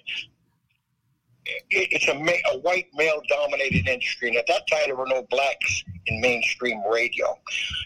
"It's 1.70 2.08
a, 2.08 2.14
ma- 2.14 2.54
a 2.54 2.60
white 2.60 2.88
male-dominated 2.94 3.88
industry, 3.88 4.30
and 4.30 4.38
at 4.38 4.48
that 4.48 4.68
time 4.70 4.84
there 4.86 4.96
were 4.96 5.08
no 5.08 5.26
blacks 5.30 5.84
in 6.08 6.22
mainstream 6.22 6.82
radio, 6.92 7.38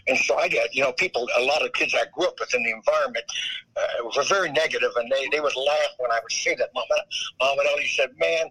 and 0.08 0.18
so 0.18 0.36
I 0.36 0.48
got 0.48 0.74
you 0.74 0.82
know 0.82 0.92
people. 0.92 1.28
A 1.38 1.42
lot 1.42 1.64
of 1.64 1.72
kids 1.72 1.94
I 1.94 2.04
grew 2.12 2.26
up 2.26 2.34
with 2.38 2.54
in 2.54 2.62
the 2.62 2.70
environment 2.72 3.24
uh, 3.76 4.10
were 4.16 4.24
very 4.24 4.50
negative, 4.50 4.90
and 4.96 5.10
they 5.10 5.28
they 5.30 5.40
would 5.40 5.56
laugh 5.56 5.90
when 5.98 6.10
I 6.10 6.20
would 6.22 6.32
say 6.32 6.54
that. 6.56 6.70
Mama, 6.74 6.86
Muhammad 7.40 7.66
Ali 7.72 7.86
said, 7.88 8.10
"Man, 8.18 8.46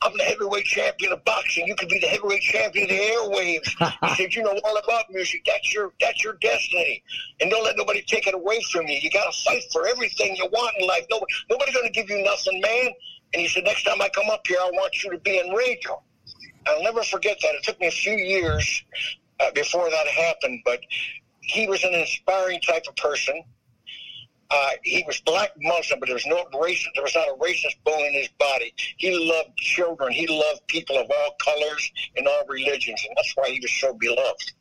I'm 0.00 0.16
the 0.16 0.22
heavyweight 0.22 0.64
champion 0.64 1.12
of 1.12 1.24
boxing. 1.24 1.66
You 1.66 1.74
could 1.74 1.88
be 1.88 1.98
the 1.98 2.06
heavyweight 2.06 2.42
champion 2.42 2.84
of 2.84 2.90
the 2.90 2.96
airwaves. 2.96 4.08
he 4.08 4.14
said, 4.14 4.34
you 4.34 4.44
know 4.44 4.56
all 4.64 4.76
about 4.76 5.10
music. 5.10 5.42
That's 5.44 5.74
your 5.74 5.92
that's 6.00 6.22
your 6.22 6.34
destiny. 6.34 7.02
And 7.40 7.50
don't 7.50 7.64
let 7.64 7.76
nobody 7.76 8.02
take 8.02 8.26
it 8.28 8.34
away 8.34 8.60
from 8.70 8.86
you. 8.86 8.96
You 8.96 9.10
gotta 9.10 9.36
fight 9.44 9.62
for 9.72 9.88
everything 9.88 10.36
you 10.36 10.46
want 10.52 10.76
in 10.78 10.86
life. 10.86 11.04
Nobody 11.10 11.32
nobody's 11.50 11.74
gonna 11.74 11.90
give 11.90 12.08
you 12.08 12.22
nothing, 12.22 12.60
man. 12.60 12.90
And 13.34 13.42
he 13.42 13.48
said, 13.48 13.64
next 13.64 13.82
time 13.82 14.00
I 14.00 14.08
come 14.08 14.30
up 14.30 14.46
here, 14.46 14.58
I 14.60 14.70
want 14.70 15.02
you 15.02 15.10
to 15.10 15.18
be 15.18 15.38
in 15.38 15.50
radio. 15.52 16.00
I'll 16.66 16.82
never 16.82 17.02
forget 17.02 17.38
that. 17.42 17.54
It 17.56 17.62
took 17.64 17.80
me 17.80 17.88
a 17.88 17.90
few 17.90 18.14
years 18.14 18.84
uh, 19.40 19.50
before 19.52 19.90
that 19.90 20.06
happened, 20.06 20.60
but 20.64 20.80
he 21.40 21.66
was 21.66 21.82
an 21.82 21.94
inspiring 21.94 22.60
type 22.60 22.84
of 22.88 22.96
person. 22.96 23.42
Uh, 24.50 24.70
he 24.82 25.04
was 25.06 25.20
black 25.20 25.50
Muslim, 25.60 26.00
but 26.00 26.06
there 26.06 26.14
was 26.14 26.26
no 26.26 26.44
racist. 26.54 26.86
There 26.94 27.04
was 27.04 27.14
not 27.14 27.28
a 27.28 27.34
racist 27.34 27.76
bone 27.84 28.06
in 28.06 28.14
his 28.14 28.28
body. 28.38 28.72
He 28.96 29.10
loved 29.14 29.56
children. 29.56 30.12
He 30.12 30.26
loved 30.26 30.66
people 30.68 30.96
of 30.96 31.10
all 31.10 31.36
colors 31.42 31.90
and 32.16 32.26
all 32.26 32.44
religions, 32.48 33.04
and 33.06 33.14
that's 33.16 33.32
why 33.34 33.50
he 33.50 33.60
was 33.60 33.72
so 33.72 33.92
beloved. 33.94 34.52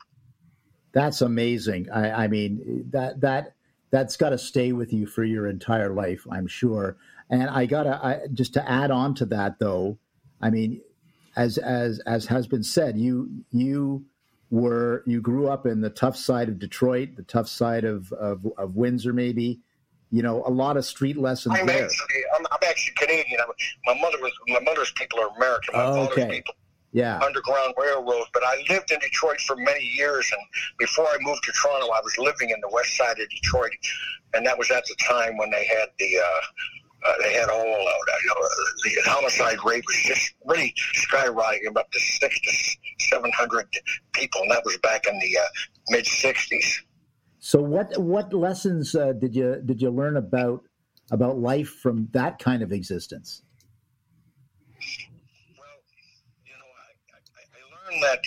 That's 0.91 1.21
amazing. 1.21 1.89
I, 1.89 2.23
I 2.23 2.27
mean 2.27 2.85
that 2.91 3.21
that 3.21 3.53
that's 3.91 4.17
got 4.17 4.29
to 4.31 4.37
stay 4.37 4.73
with 4.73 4.91
you 4.91 5.07
for 5.07 5.23
your 5.23 5.47
entire 5.47 5.93
life, 5.93 6.25
I'm 6.29 6.47
sure. 6.47 6.97
And 7.29 7.49
I 7.49 7.65
gotta 7.65 7.99
I, 8.03 8.27
just 8.33 8.53
to 8.55 8.69
add 8.69 8.91
on 8.91 9.15
to 9.15 9.25
that, 9.27 9.59
though. 9.59 9.97
I 10.41 10.49
mean, 10.49 10.81
as 11.35 11.57
as 11.57 11.99
as 11.99 12.25
has 12.25 12.47
been 12.47 12.63
said, 12.63 12.97
you 12.97 13.29
you 13.51 14.05
were 14.49 15.03
you 15.05 15.21
grew 15.21 15.47
up 15.47 15.65
in 15.65 15.79
the 15.79 15.89
tough 15.89 16.17
side 16.17 16.49
of 16.49 16.59
Detroit, 16.59 17.15
the 17.15 17.23
tough 17.23 17.47
side 17.47 17.85
of 17.85 18.11
of, 18.13 18.45
of 18.57 18.75
Windsor, 18.75 19.13
maybe 19.13 19.61
you 20.11 20.21
know, 20.21 20.43
a 20.45 20.49
lot 20.49 20.77
of 20.77 20.85
street 20.85 21.17
lessons 21.17 21.55
I'm 21.59 21.65
there. 21.65 21.85
Actually, 21.85 22.21
I'm, 22.37 22.45
I'm 22.51 22.69
actually 22.69 22.93
Canadian. 22.95 23.39
I'm, 23.41 23.53
my 23.85 24.01
mother 24.01 24.17
was 24.21 24.31
my 24.47 24.59
mother's 24.61 24.91
people 24.91 25.19
are 25.19 25.29
American. 25.35 25.75
My 25.75 25.83
oh, 25.83 26.05
okay. 26.05 26.29
people 26.29 26.55
yeah. 26.97 27.19
Underground 27.19 27.73
Railroad. 27.77 28.27
But 28.33 28.43
I 28.43 28.63
lived 28.69 28.91
in 28.91 28.99
Detroit 28.99 29.39
for 29.41 29.55
many 29.55 29.83
years, 29.83 30.31
and 30.31 30.41
before 30.79 31.05
I 31.05 31.17
moved 31.21 31.43
to 31.43 31.51
Toronto, 31.51 31.87
I 31.87 32.01
was 32.03 32.17
living 32.17 32.49
in 32.49 32.59
the 32.61 32.69
west 32.69 32.95
side 32.95 33.19
of 33.19 33.29
Detroit, 33.29 33.71
and 34.33 34.45
that 34.45 34.57
was 34.57 34.71
at 34.71 34.83
the 34.85 34.95
time 35.07 35.37
when 35.37 35.49
they 35.51 35.65
had 35.65 35.89
the. 35.99 36.17
Uh, 36.17 36.41
uh, 37.07 37.13
they 37.21 37.31
had 37.31 37.47
all 37.47 37.59
out. 37.59 37.63
Uh, 37.63 38.17
you 38.23 38.27
know, 38.27 39.03
the 39.03 39.09
homicide 39.11 39.59
rate 39.63 39.83
was 39.85 39.95
just 40.03 40.33
really 40.45 40.73
skyrocketing 40.95 41.77
up 41.77 41.89
to 41.91 41.99
six 41.99 42.41
to 42.41 43.05
seven 43.05 43.31
hundred 43.33 43.67
people, 44.13 44.41
and 44.41 44.49
that 44.49 44.65
was 44.65 44.77
back 44.77 45.05
in 45.05 45.17
the 45.19 45.37
uh, 45.37 45.45
mid 45.89 46.05
'60s. 46.05 46.81
So 47.47 47.61
what 47.61 47.97
what 47.97 48.33
lessons 48.33 48.93
uh, 48.93 49.13
did 49.13 49.33
you 49.33 49.61
did 49.65 49.81
you 49.81 49.89
learn 49.89 50.17
about 50.17 50.65
about 51.11 51.37
life 51.37 51.69
from 51.69 52.09
that 52.11 52.39
kind 52.39 52.61
of 52.61 52.73
existence? 52.73 53.41
Well, 55.57 55.79
you 56.43 56.51
know, 56.59 56.67
I, 56.75 57.15
I, 57.15 57.43
I 57.55 57.61
learned 57.71 58.03
that 58.03 58.19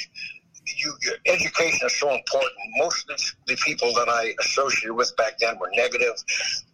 you, 0.79 0.97
education 1.27 1.87
is 1.87 2.01
so 2.01 2.15
important. 2.15 2.53
Most 2.79 3.11
of 3.11 3.21
the, 3.47 3.57
people 3.57 3.93
that 3.93 4.09
I 4.09 4.33
associated 4.41 4.95
with 4.95 5.15
back 5.19 5.37
then 5.39 5.59
were 5.59 5.69
negative. 5.75 6.15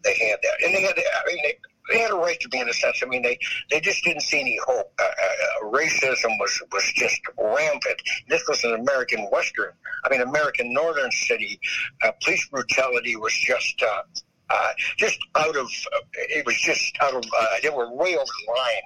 They 0.04 0.14
had 0.14 0.38
that, 0.40 0.64
and 0.64 0.72
they 0.72 0.82
had. 0.82 0.94
I 0.96 1.26
mean, 1.26 1.38
they, 1.42 1.58
they 1.90 1.98
had 1.98 2.10
a 2.10 2.14
right 2.14 2.38
to 2.40 2.48
be 2.48 2.58
in 2.58 2.68
a 2.68 2.72
sense. 2.72 3.00
I 3.02 3.06
mean, 3.06 3.22
they, 3.22 3.38
they 3.70 3.80
just 3.80 4.02
didn't 4.04 4.22
see 4.22 4.40
any 4.40 4.58
hope. 4.66 4.92
Uh, 4.98 5.02
uh, 5.04 5.70
racism 5.70 6.38
was, 6.40 6.62
was 6.72 6.84
just 6.94 7.20
rampant. 7.38 8.00
This 8.28 8.42
was 8.48 8.64
an 8.64 8.74
American 8.74 9.28
Western, 9.30 9.72
I 10.04 10.10
mean, 10.10 10.20
American 10.20 10.72
Northern 10.72 11.10
city. 11.10 11.60
Uh, 12.02 12.12
police 12.22 12.46
brutality 12.48 13.16
was 13.16 13.34
just, 13.34 13.82
uh, 13.82 14.02
uh, 14.48 14.68
just 14.96 15.18
out 15.34 15.56
of, 15.56 15.68
it 16.14 16.46
was 16.46 16.56
just 16.56 16.96
out 17.00 17.14
of, 17.14 17.24
uh, 17.38 17.46
they 17.62 17.70
were 17.70 17.92
way 17.92 18.14
over 18.16 18.24
the 18.24 18.52
line 18.52 18.82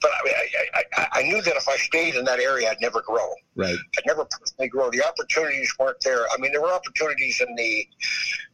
but 0.00 0.10
I, 0.10 0.48
I, 0.74 0.82
I, 0.96 1.08
I, 1.12 1.22
knew 1.22 1.40
that 1.42 1.56
if 1.56 1.68
I 1.68 1.76
stayed 1.76 2.14
in 2.14 2.24
that 2.24 2.40
area, 2.40 2.70
I'd 2.70 2.80
never 2.80 3.00
grow. 3.02 3.32
Right. 3.56 3.76
I'd 3.98 4.06
never 4.06 4.24
personally 4.24 4.68
grow. 4.68 4.90
The 4.90 5.04
opportunities 5.06 5.72
weren't 5.78 6.00
there. 6.00 6.26
I 6.32 6.38
mean, 6.38 6.52
there 6.52 6.60
were 6.60 6.72
opportunities 6.72 7.40
in 7.40 7.54
the 7.56 7.86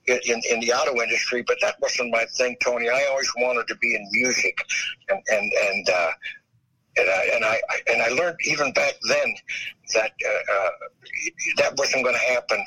in, 0.07 0.43
in 0.51 0.61
the 0.61 0.73
auto 0.73 1.01
industry, 1.03 1.43
but 1.47 1.57
that 1.63 1.77
wasn't 1.81 2.11
my 2.11 2.25
thing, 2.37 2.57
Tony. 2.63 2.89
I 2.89 3.07
always 3.11 3.31
wanted 3.39 3.67
to 3.69 3.77
be 3.77 3.95
in 3.95 4.09
music, 4.13 4.59
and 5.09 5.23
and 5.29 5.53
and. 5.53 5.89
Uh, 5.89 6.11
and 6.97 7.11
I, 7.11 7.25
and 7.35 7.45
I 7.45 7.61
and 7.89 8.03
I 8.03 8.09
learned 8.11 8.37
even 8.45 8.73
back 8.73 8.95
then 9.09 9.35
that 9.95 10.13
uh, 10.25 10.53
uh, 10.53 10.71
that 11.57 11.77
wasn't 11.77 12.05
going 12.05 12.15
to 12.15 12.33
happen 12.33 12.65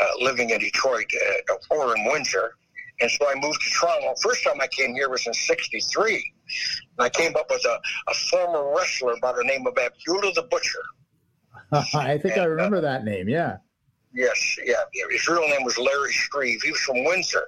uh, 0.00 0.04
living 0.20 0.50
in 0.50 0.58
Detroit 0.58 1.06
uh, 1.48 1.74
or 1.74 1.96
in 1.96 2.04
Windsor, 2.04 2.56
and 3.00 3.10
so 3.10 3.28
I 3.28 3.34
moved 3.34 3.60
to 3.60 3.70
Toronto. 3.70 4.14
First 4.20 4.44
time 4.44 4.60
I 4.60 4.66
came 4.68 4.94
here 4.94 5.08
was 5.08 5.26
in 5.26 5.34
'63, 5.34 6.14
and 6.14 6.22
I 6.98 7.08
came 7.08 7.34
up 7.36 7.46
with 7.50 7.64
a, 7.64 7.78
a 8.08 8.14
former 8.14 8.74
wrestler 8.74 9.14
by 9.22 9.32
the 9.32 9.44
name 9.44 9.66
of 9.66 9.76
Abdullah 9.78 10.32
the 10.34 10.42
Butcher. 10.50 10.82
I 11.72 12.18
think 12.18 12.34
and, 12.34 12.42
I 12.42 12.44
uh, 12.44 12.48
remember 12.48 12.78
uh, 12.78 12.82
that 12.82 13.04
name. 13.04 13.28
Yeah. 13.28 13.58
Yes, 14.14 14.58
yeah. 14.64 14.82
His 15.10 15.28
real 15.28 15.46
name 15.48 15.64
was 15.64 15.76
Larry 15.78 16.12
Shreve. 16.12 16.62
He 16.62 16.70
was 16.70 16.80
from 16.80 17.04
Windsor, 17.04 17.46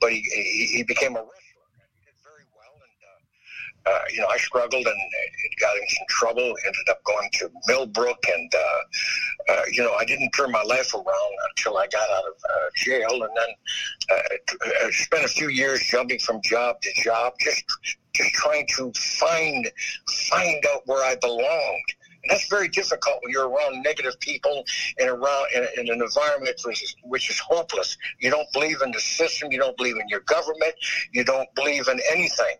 but 0.00 0.12
he 0.12 0.22
he, 0.32 0.66
he 0.78 0.82
became 0.84 1.16
a 1.16 1.20
wrestler. 1.20 1.66
He 1.92 2.06
did 2.06 2.14
very 2.22 2.46
well, 2.54 2.78
and 2.78 3.75
uh, 3.86 3.90
uh, 3.96 4.00
you 4.12 4.20
know 4.20 4.28
I 4.28 4.36
struggled 4.38 4.86
and 4.86 4.96
got 5.60 5.76
in 5.76 5.88
some 5.88 6.06
trouble. 6.08 6.54
Ended 6.66 6.88
up 6.90 7.02
going 7.04 7.28
to 7.34 7.50
Millbrook, 7.66 8.18
and 8.34 8.52
uh, 8.54 9.52
uh, 9.52 9.62
you 9.70 9.82
know 9.82 9.94
I 9.94 10.04
didn't 10.04 10.30
turn 10.30 10.50
my 10.50 10.62
life 10.62 10.94
around 10.94 11.32
until 11.50 11.78
I 11.78 11.86
got 11.86 12.08
out 12.10 12.24
of 12.24 12.34
uh, 12.34 12.68
jail, 12.76 13.22
and 13.22 13.30
then 13.36 13.48
I 14.10 14.90
spent 14.90 15.24
a 15.24 15.28
few 15.28 15.48
years 15.48 15.80
jumping 15.80 16.18
from 16.18 16.40
job 16.42 16.80
to 16.82 17.02
job, 17.02 17.34
just 17.40 17.64
just 18.14 18.32
trying 18.34 18.66
to 18.76 18.92
find 18.92 19.70
find 20.30 20.64
out 20.72 20.82
where 20.86 21.04
I 21.04 21.16
belonged. 21.16 21.92
And 22.22 22.36
that's 22.36 22.48
very 22.48 22.66
difficult 22.66 23.20
when 23.22 23.32
you're 23.32 23.48
around 23.48 23.82
negative 23.84 24.18
people 24.18 24.64
and 24.98 25.08
around 25.08 25.46
in, 25.54 25.64
in, 25.78 25.92
an 25.92 26.02
environment 26.02 26.60
which 26.64 26.82
is, 26.82 26.96
which 27.04 27.30
is 27.30 27.38
hopeless. 27.38 27.96
You 28.18 28.30
don't 28.30 28.52
believe 28.52 28.82
in 28.82 28.90
the 28.90 28.98
system. 28.98 29.52
You 29.52 29.60
don't 29.60 29.76
believe 29.76 29.94
in 29.94 30.08
your 30.08 30.20
government. 30.20 30.74
You 31.12 31.22
don't 31.22 31.48
believe 31.54 31.86
in 31.86 32.00
anything. 32.10 32.56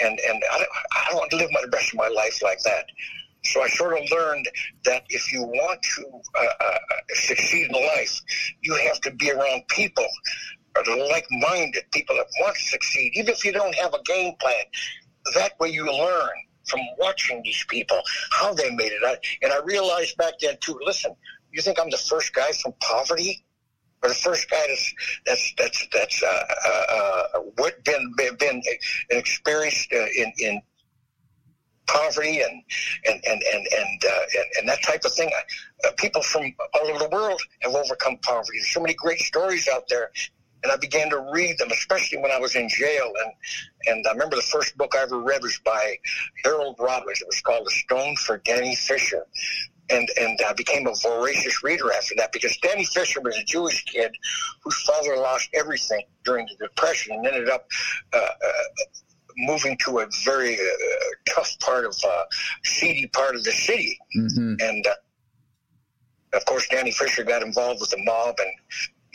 And 0.00 0.18
and 0.28 0.42
I 0.52 0.58
don't, 0.58 0.68
I 0.92 1.04
don't 1.08 1.16
want 1.18 1.30
to 1.32 1.36
live 1.36 1.50
my, 1.52 1.64
rest 1.72 1.92
of 1.92 1.98
my 1.98 2.08
life 2.08 2.42
like 2.42 2.60
that. 2.62 2.86
So 3.44 3.62
I 3.62 3.68
sort 3.68 3.98
of 3.98 4.10
learned 4.10 4.48
that 4.84 5.04
if 5.08 5.32
you 5.32 5.42
want 5.42 5.80
to 5.82 6.04
uh, 6.38 6.46
uh, 6.60 6.78
succeed 7.14 7.68
in 7.70 7.72
life, 7.72 8.20
you 8.62 8.74
have 8.74 9.00
to 9.02 9.12
be 9.12 9.30
around 9.30 9.62
people 9.68 10.06
that 10.74 10.88
are 10.88 11.08
like-minded 11.08 11.84
people 11.92 12.16
that 12.16 12.26
want 12.40 12.56
to 12.56 12.62
succeed, 12.62 13.12
even 13.14 13.32
if 13.32 13.44
you 13.44 13.52
don't 13.52 13.74
have 13.76 13.94
a 13.94 14.02
game 14.02 14.34
plan. 14.40 14.64
That 15.34 15.58
way, 15.60 15.70
you 15.70 15.86
learn 15.86 16.30
from 16.68 16.80
watching 16.98 17.42
these 17.42 17.64
people 17.68 18.00
how 18.32 18.52
they 18.54 18.70
made 18.74 18.92
it. 18.92 19.26
and 19.42 19.52
I 19.52 19.58
realized 19.64 20.16
back 20.16 20.34
then 20.40 20.56
too. 20.60 20.78
Listen, 20.84 21.14
you 21.52 21.62
think 21.62 21.78
I'm 21.80 21.90
the 21.90 21.96
first 21.96 22.34
guy 22.34 22.50
from 22.52 22.72
poverty? 22.80 23.44
or 24.02 24.08
the 24.08 24.14
first 24.14 24.48
guy 24.50 24.62
that's 24.68 24.94
that's 25.26 25.54
that's 25.58 25.88
that's 25.92 26.22
uh, 26.22 26.44
uh, 26.66 27.40
uh, 27.58 27.70
been 27.84 28.36
been, 28.38 28.62
experienced 29.10 29.92
uh, 29.92 30.06
in 30.16 30.32
in 30.38 30.62
poverty 31.86 32.40
and 32.42 32.62
and 33.06 33.20
and 33.26 33.42
and 33.42 33.66
and, 33.78 34.04
uh, 34.04 34.20
and, 34.36 34.46
and, 34.58 34.68
that 34.68 34.82
type 34.82 35.04
of 35.04 35.12
thing. 35.12 35.30
Uh, 35.84 35.90
people 35.96 36.22
from 36.22 36.52
all 36.74 36.86
over 36.88 36.98
the 36.98 37.08
world 37.08 37.40
have 37.62 37.74
overcome 37.74 38.18
poverty. 38.22 38.58
There's 38.58 38.74
so 38.74 38.80
many 38.80 38.94
great 38.94 39.20
stories 39.20 39.68
out 39.68 39.88
there 39.88 40.10
and 40.62 40.72
I 40.72 40.76
began 40.76 41.10
to 41.10 41.20
read 41.32 41.58
them, 41.58 41.70
especially 41.70 42.18
when 42.18 42.30
I 42.30 42.38
was 42.38 42.56
in 42.56 42.68
jail. 42.68 43.12
And 43.22 43.32
and 43.86 44.06
I 44.06 44.12
remember 44.12 44.36
the 44.36 44.42
first 44.42 44.76
book 44.76 44.94
I 44.96 45.02
ever 45.02 45.20
read 45.20 45.42
was 45.42 45.58
by 45.64 45.96
Harold 46.44 46.76
Robbins. 46.78 47.20
It 47.20 47.26
was 47.26 47.40
called 47.40 47.66
The 47.66 47.70
Stone 47.70 48.16
for 48.16 48.38
Danny 48.38 48.74
Fisher. 48.74 49.26
And, 49.90 50.08
and 50.20 50.38
I 50.46 50.52
became 50.52 50.86
a 50.86 50.94
voracious 51.02 51.62
reader 51.64 51.92
after 51.92 52.14
that 52.18 52.32
because 52.32 52.56
Danny 52.58 52.84
Fisher 52.84 53.20
was 53.20 53.36
a 53.36 53.44
Jewish 53.44 53.84
kid 53.84 54.12
whose 54.62 54.76
father 54.82 55.16
lost 55.16 55.48
everything 55.54 56.02
during 56.24 56.46
the 56.46 56.66
Depression 56.66 57.16
and 57.16 57.26
ended 57.26 57.48
up 57.48 57.66
uh, 58.12 58.18
uh, 58.18 58.28
moving 59.38 59.78
to 59.78 60.00
a 60.00 60.06
very 60.24 60.54
uh, 60.54 61.34
tough 61.34 61.58
part 61.60 61.86
of 61.86 61.96
uh, 62.06 62.24
seedy 62.64 63.06
part 63.08 63.34
of 63.34 63.44
the 63.44 63.52
city. 63.52 63.98
Mm-hmm. 64.16 64.54
And 64.60 64.86
uh, 64.86 64.94
of 66.36 66.44
course, 66.44 66.68
Danny 66.68 66.90
Fisher 66.90 67.24
got 67.24 67.42
involved 67.42 67.80
with 67.80 67.90
the 67.90 68.02
mob 68.04 68.36
and 68.38 68.50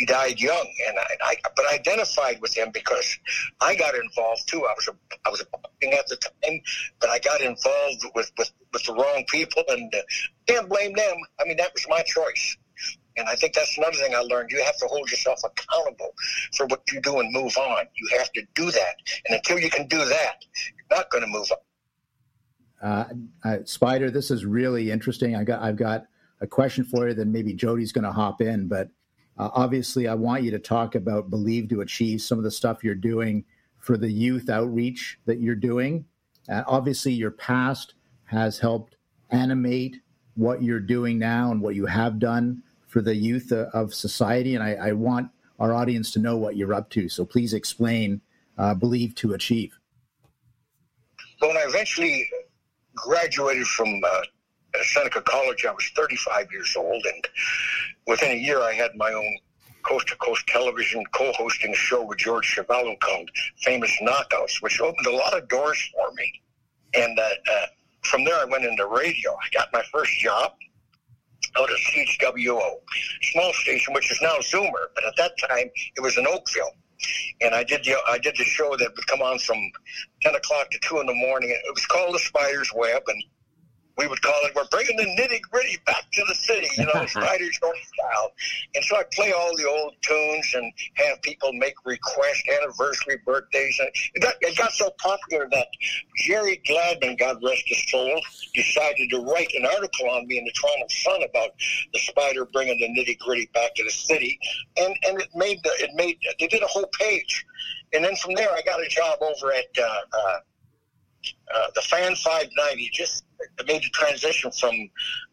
died 0.05 0.39
young, 0.39 0.73
and 0.87 0.97
I, 0.99 1.17
I, 1.23 1.35
but 1.55 1.65
I 1.65 1.75
identified 1.75 2.39
with 2.41 2.55
him 2.55 2.69
because 2.73 3.17
I 3.61 3.75
got 3.75 3.95
involved 3.95 4.47
too. 4.47 4.65
I 4.65 4.73
was 4.75 4.87
a, 4.87 4.95
I 5.25 5.29
was 5.29 5.41
a 5.41 5.45
at 5.91 6.07
the 6.07 6.15
time, 6.15 6.61
but 6.99 7.09
I 7.09 7.19
got 7.19 7.41
involved 7.41 8.05
with 8.15 8.31
with, 8.37 8.51
with 8.71 8.83
the 8.83 8.93
wrong 8.93 9.23
people, 9.27 9.63
and 9.69 9.93
uh, 9.93 10.01
can't 10.47 10.69
blame 10.69 10.93
them. 10.93 11.17
I 11.39 11.45
mean, 11.45 11.57
that 11.57 11.73
was 11.73 11.85
my 11.89 12.01
choice. 12.03 12.57
And 13.15 13.27
I 13.27 13.35
think 13.35 13.53
that's 13.53 13.77
another 13.77 13.97
thing 13.97 14.15
I 14.15 14.21
learned. 14.21 14.49
You 14.49 14.63
have 14.63 14.77
to 14.77 14.87
hold 14.87 15.09
yourself 15.11 15.39
accountable 15.45 16.13
for 16.55 16.65
what 16.65 16.81
you 16.91 16.99
do 16.99 17.19
and 17.19 17.31
move 17.31 17.55
on. 17.57 17.85
You 17.95 18.17
have 18.17 18.31
to 18.31 18.41
do 18.55 18.71
that. 18.71 18.95
And 19.27 19.35
until 19.35 19.59
you 19.59 19.69
can 19.69 19.87
do 19.87 20.03
that, 20.03 20.45
you're 20.75 20.97
not 20.97 21.11
going 21.11 21.23
to 21.23 21.27
move 21.29 21.47
on. 22.81 22.89
Uh, 22.89 23.47
uh, 23.47 23.57
Spider, 23.65 24.09
this 24.09 24.31
is 24.31 24.45
really 24.45 24.89
interesting. 24.89 25.35
I 25.35 25.43
got, 25.43 25.61
I've 25.61 25.75
got 25.75 26.05
a 26.41 26.47
question 26.47 26.83
for 26.83 27.07
you. 27.07 27.13
Then 27.13 27.31
maybe 27.31 27.53
Jodie's 27.53 27.91
going 27.91 28.03
to 28.03 28.11
hop 28.11 28.41
in, 28.41 28.67
but 28.67 28.89
uh, 29.37 29.49
obviously, 29.53 30.07
I 30.07 30.13
want 30.13 30.43
you 30.43 30.51
to 30.51 30.59
talk 30.59 30.95
about 30.95 31.29
Believe 31.29 31.69
to 31.69 31.81
Achieve, 31.81 32.21
some 32.21 32.37
of 32.37 32.43
the 32.43 32.51
stuff 32.51 32.83
you're 32.83 32.95
doing 32.95 33.45
for 33.79 33.97
the 33.97 34.11
youth 34.11 34.49
outreach 34.49 35.19
that 35.25 35.39
you're 35.39 35.55
doing. 35.55 36.05
Uh, 36.49 36.63
obviously, 36.67 37.13
your 37.13 37.31
past 37.31 37.95
has 38.25 38.59
helped 38.59 38.95
animate 39.31 39.97
what 40.35 40.61
you're 40.61 40.79
doing 40.79 41.17
now 41.17 41.51
and 41.51 41.61
what 41.61 41.75
you 41.75 41.85
have 41.85 42.19
done 42.19 42.61
for 42.87 43.01
the 43.01 43.15
youth 43.15 43.51
uh, 43.51 43.65
of 43.73 43.93
society. 43.93 44.55
And 44.55 44.63
I, 44.63 44.73
I, 44.73 44.91
want 44.91 45.29
our 45.59 45.73
audience 45.73 46.11
to 46.11 46.19
know 46.19 46.37
what 46.37 46.55
you're 46.55 46.73
up 46.73 46.89
to. 46.91 47.09
So 47.09 47.25
please 47.25 47.53
explain 47.53 48.21
uh, 48.57 48.73
Believe 48.73 49.15
to 49.15 49.33
Achieve. 49.33 49.77
When 51.39 51.57
I 51.57 51.65
eventually 51.67 52.29
graduated 52.95 53.65
from 53.67 54.01
uh, 54.73 54.83
Seneca 54.83 55.21
College, 55.21 55.65
I 55.65 55.71
was 55.71 55.89
35 55.95 56.51
years 56.51 56.75
old, 56.75 57.05
and 57.05 57.27
within 58.07 58.31
a 58.31 58.39
year, 58.39 58.61
I 58.61 58.73
had 58.73 58.95
my 58.95 59.11
own 59.13 59.37
coast 59.83 60.07
to 60.07 60.15
coast 60.15 60.47
television 60.47 61.03
co-hosting 61.13 61.73
show 61.73 62.03
with 62.03 62.17
George 62.17 62.55
Chuvalo 62.55 62.99
called 62.99 63.29
Famous 63.61 63.91
Knockouts, 64.01 64.61
which 64.61 64.79
opened 64.81 65.05
a 65.07 65.15
lot 65.15 65.37
of 65.37 65.47
doors 65.47 65.91
for 65.93 66.13
me. 66.13 66.41
And 66.93 67.17
uh, 67.19 67.23
uh, 67.23 67.65
from 68.03 68.23
there, 68.23 68.35
I 68.35 68.45
went 68.45 68.65
into 68.65 68.85
radio. 68.85 69.31
I 69.31 69.49
got 69.53 69.71
my 69.73 69.83
first 69.91 70.11
job 70.19 70.53
out 71.57 71.69
of 71.69 71.77
CHWO, 71.77 72.79
small 73.21 73.53
station, 73.53 73.93
which 73.93 74.11
is 74.11 74.19
now 74.21 74.37
Zoomer, 74.39 74.87
but 74.95 75.05
at 75.05 75.15
that 75.17 75.33
time 75.49 75.69
it 75.95 76.01
was 76.01 76.17
in 76.17 76.25
Oakville. 76.25 76.71
And 77.41 77.53
I 77.53 77.63
did 77.63 77.83
the 77.83 77.97
I 78.07 78.17
did 78.17 78.35
the 78.37 78.45
show 78.45 78.77
that 78.77 78.95
would 78.95 79.07
come 79.07 79.21
on 79.21 79.37
from 79.39 79.57
ten 80.21 80.35
o'clock 80.35 80.69
to 80.71 80.79
two 80.81 81.01
in 81.01 81.05
the 81.05 81.13
morning. 81.13 81.49
It 81.49 81.73
was 81.73 81.85
called 81.85 82.15
The 82.15 82.19
Spider's 82.19 82.71
Web, 82.73 83.03
and 83.07 83.23
we 83.97 84.07
would 84.07 84.21
call 84.21 84.39
it, 84.43 84.55
we're 84.55 84.65
bringing 84.71 84.97
the 84.97 85.03
nitty 85.03 85.41
gritty 85.51 85.77
back 85.85 86.09
to 86.11 86.23
the 86.27 86.33
city, 86.33 86.67
you 86.77 86.85
know, 86.85 87.05
Spider 87.07 87.45
Jones 87.45 87.91
style. 87.93 88.31
And 88.75 88.83
so 88.83 88.97
I 88.97 89.03
play 89.13 89.31
all 89.33 89.55
the 89.55 89.67
old 89.67 89.93
tunes 90.01 90.53
and 90.55 90.71
have 90.95 91.21
people 91.21 91.53
make 91.53 91.75
requests, 91.85 92.43
anniversary 92.59 93.19
birthdays. 93.25 93.79
And 93.79 93.89
it 94.15 94.21
got, 94.21 94.33
it 94.41 94.57
got 94.57 94.71
so 94.71 94.89
popular 94.99 95.47
that 95.51 95.67
Jerry 96.17 96.61
Gladman, 96.67 97.19
God 97.19 97.37
rest 97.43 97.63
his 97.67 97.89
soul, 97.89 98.19
decided 98.55 99.09
to 99.11 99.19
write 99.19 99.51
an 99.53 99.65
article 99.65 100.09
on 100.09 100.27
me 100.27 100.39
in 100.39 100.45
the 100.45 100.51
Toronto 100.51 100.87
Sun 100.89 101.23
about 101.23 101.51
the 101.93 101.99
Spider 101.99 102.45
bringing 102.45 102.79
the 102.79 102.87
nitty 102.99 103.19
gritty 103.19 103.49
back 103.53 103.75
to 103.75 103.83
the 103.83 103.91
city. 103.91 104.39
And, 104.77 104.95
and 105.07 105.21
it 105.21 105.29
made, 105.35 105.59
the, 105.63 105.71
it 105.79 105.91
made, 105.93 106.17
they 106.39 106.47
did 106.47 106.63
a 106.63 106.67
whole 106.67 106.89
page. 106.99 107.45
And 107.93 108.03
then 108.03 108.15
from 108.15 108.33
there, 108.33 108.49
I 108.51 108.61
got 108.63 108.81
a 108.81 108.89
job 108.89 109.19
over 109.21 109.53
at, 109.53 109.65
uh, 109.77 110.01
uh, 110.17 110.39
uh, 111.53 111.67
the 111.75 111.81
Fan 111.81 112.15
590 112.15 112.89
just 112.91 113.23
made 113.67 113.83
the 113.83 113.89
transition 113.93 114.51
from 114.51 114.89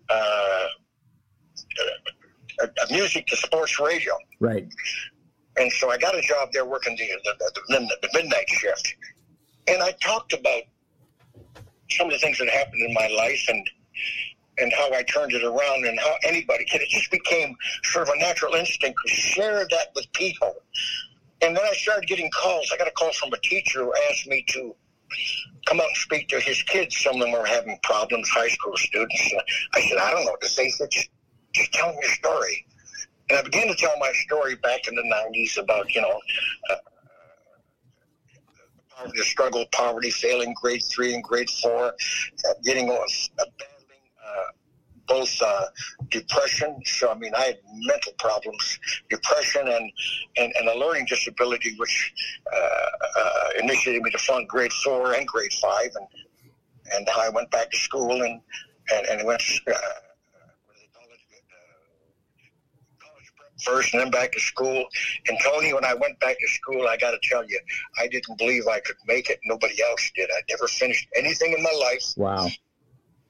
uh, 0.08 0.66
music 2.90 3.26
to 3.26 3.36
sports 3.36 3.78
radio. 3.80 4.14
Right. 4.40 4.68
And 5.56 5.70
so 5.72 5.90
I 5.90 5.98
got 5.98 6.14
a 6.14 6.22
job 6.22 6.50
there 6.52 6.64
working 6.64 6.96
the, 6.96 7.06
the, 7.24 7.52
the, 7.68 7.96
the 8.02 8.08
midnight 8.14 8.48
shift. 8.48 8.94
And 9.68 9.82
I 9.82 9.92
talked 10.02 10.32
about 10.32 10.62
some 11.90 12.06
of 12.06 12.12
the 12.12 12.18
things 12.18 12.38
that 12.38 12.48
happened 12.48 12.82
in 12.82 12.94
my 12.94 13.08
life 13.08 13.44
and 13.48 13.68
and 14.58 14.72
how 14.74 14.92
I 14.92 15.02
turned 15.04 15.32
it 15.32 15.42
around 15.42 15.86
and 15.86 15.98
how 15.98 16.14
anybody 16.22 16.64
can. 16.64 16.82
It 16.82 16.88
just 16.90 17.10
became 17.10 17.56
sort 17.82 18.08
of 18.08 18.14
a 18.14 18.18
natural 18.18 18.54
instinct 18.54 18.98
to 19.06 19.14
share 19.14 19.66
that 19.70 19.88
with 19.94 20.12
people. 20.12 20.54
And 21.40 21.56
then 21.56 21.64
I 21.64 21.72
started 21.72 22.06
getting 22.06 22.30
calls. 22.30 22.70
I 22.72 22.76
got 22.76 22.86
a 22.86 22.90
call 22.90 23.12
from 23.12 23.32
a 23.32 23.38
teacher 23.38 23.84
who 23.84 23.94
asked 24.10 24.26
me 24.26 24.44
to 24.48 24.74
come 25.66 25.80
out 25.80 25.86
and 25.86 25.96
speak 25.96 26.28
to 26.28 26.40
his 26.40 26.62
kids. 26.62 26.98
Some 26.98 27.16
of 27.16 27.20
them 27.20 27.32
were 27.32 27.46
having 27.46 27.78
problems, 27.82 28.28
high 28.28 28.48
school 28.48 28.76
students. 28.76 29.34
I 29.74 29.80
said, 29.82 29.98
I 29.98 30.10
don't 30.10 30.24
know 30.24 30.32
what 30.32 30.40
to 30.42 30.48
say. 30.48 30.68
Said, 30.70 30.90
just, 30.90 31.10
just 31.52 31.72
tell 31.72 31.88
me 31.92 31.98
your 32.02 32.10
story. 32.10 32.66
And 33.28 33.38
I 33.38 33.42
began 33.42 33.68
to 33.68 33.74
tell 33.74 33.96
my 33.98 34.12
story 34.26 34.56
back 34.56 34.88
in 34.88 34.94
the 34.94 35.02
90s 35.02 35.58
about, 35.58 35.94
you 35.94 36.00
know, 36.00 36.20
uh, 36.70 36.76
the 39.14 39.22
struggle, 39.22 39.64
poverty, 39.72 40.10
failing 40.10 40.54
grade 40.60 40.82
three 40.90 41.14
and 41.14 41.22
grade 41.22 41.48
four, 41.48 41.86
uh, 41.86 42.52
getting 42.64 42.90
uh, 42.90 42.96
both 45.10 45.42
uh, 45.42 45.66
depression. 46.08 46.80
So 46.86 47.10
I 47.10 47.14
mean, 47.18 47.32
I 47.36 47.42
had 47.42 47.58
mental 47.74 48.12
problems, 48.18 48.78
depression, 49.10 49.68
and 49.68 49.92
and, 50.36 50.52
and 50.58 50.68
a 50.68 50.78
learning 50.78 51.06
disability, 51.06 51.74
which 51.76 52.14
uh, 52.50 52.58
uh, 53.18 53.48
initiated 53.58 54.02
me 54.02 54.10
to 54.12 54.18
flunk 54.18 54.48
grade 54.48 54.72
four 54.72 55.12
and 55.12 55.26
grade 55.26 55.52
five, 55.60 55.90
and 55.96 56.06
and 56.94 57.08
I 57.10 57.28
went 57.28 57.50
back 57.50 57.70
to 57.72 57.76
school 57.76 58.22
and 58.22 58.40
and, 58.94 59.06
and 59.08 59.26
went. 59.26 59.42
Uh, 59.66 59.74
first 63.62 63.92
and 63.92 64.00
then 64.02 64.10
back 64.10 64.32
to 64.32 64.40
school. 64.40 64.86
And 65.28 65.38
Tony, 65.44 65.74
when 65.74 65.84
I 65.84 65.92
went 65.92 66.18
back 66.18 66.38
to 66.40 66.48
school, 66.48 66.88
I 66.88 66.96
got 66.96 67.10
to 67.10 67.18
tell 67.22 67.44
you, 67.46 67.60
I 68.00 68.08
didn't 68.08 68.38
believe 68.38 68.66
I 68.66 68.80
could 68.80 68.96
make 69.06 69.28
it. 69.28 69.38
Nobody 69.44 69.74
else 69.82 70.10
did. 70.16 70.30
I 70.34 70.40
never 70.48 70.66
finished 70.66 71.06
anything 71.14 71.52
in 71.52 71.62
my 71.62 71.72
life. 71.78 72.14
Wow 72.16 72.48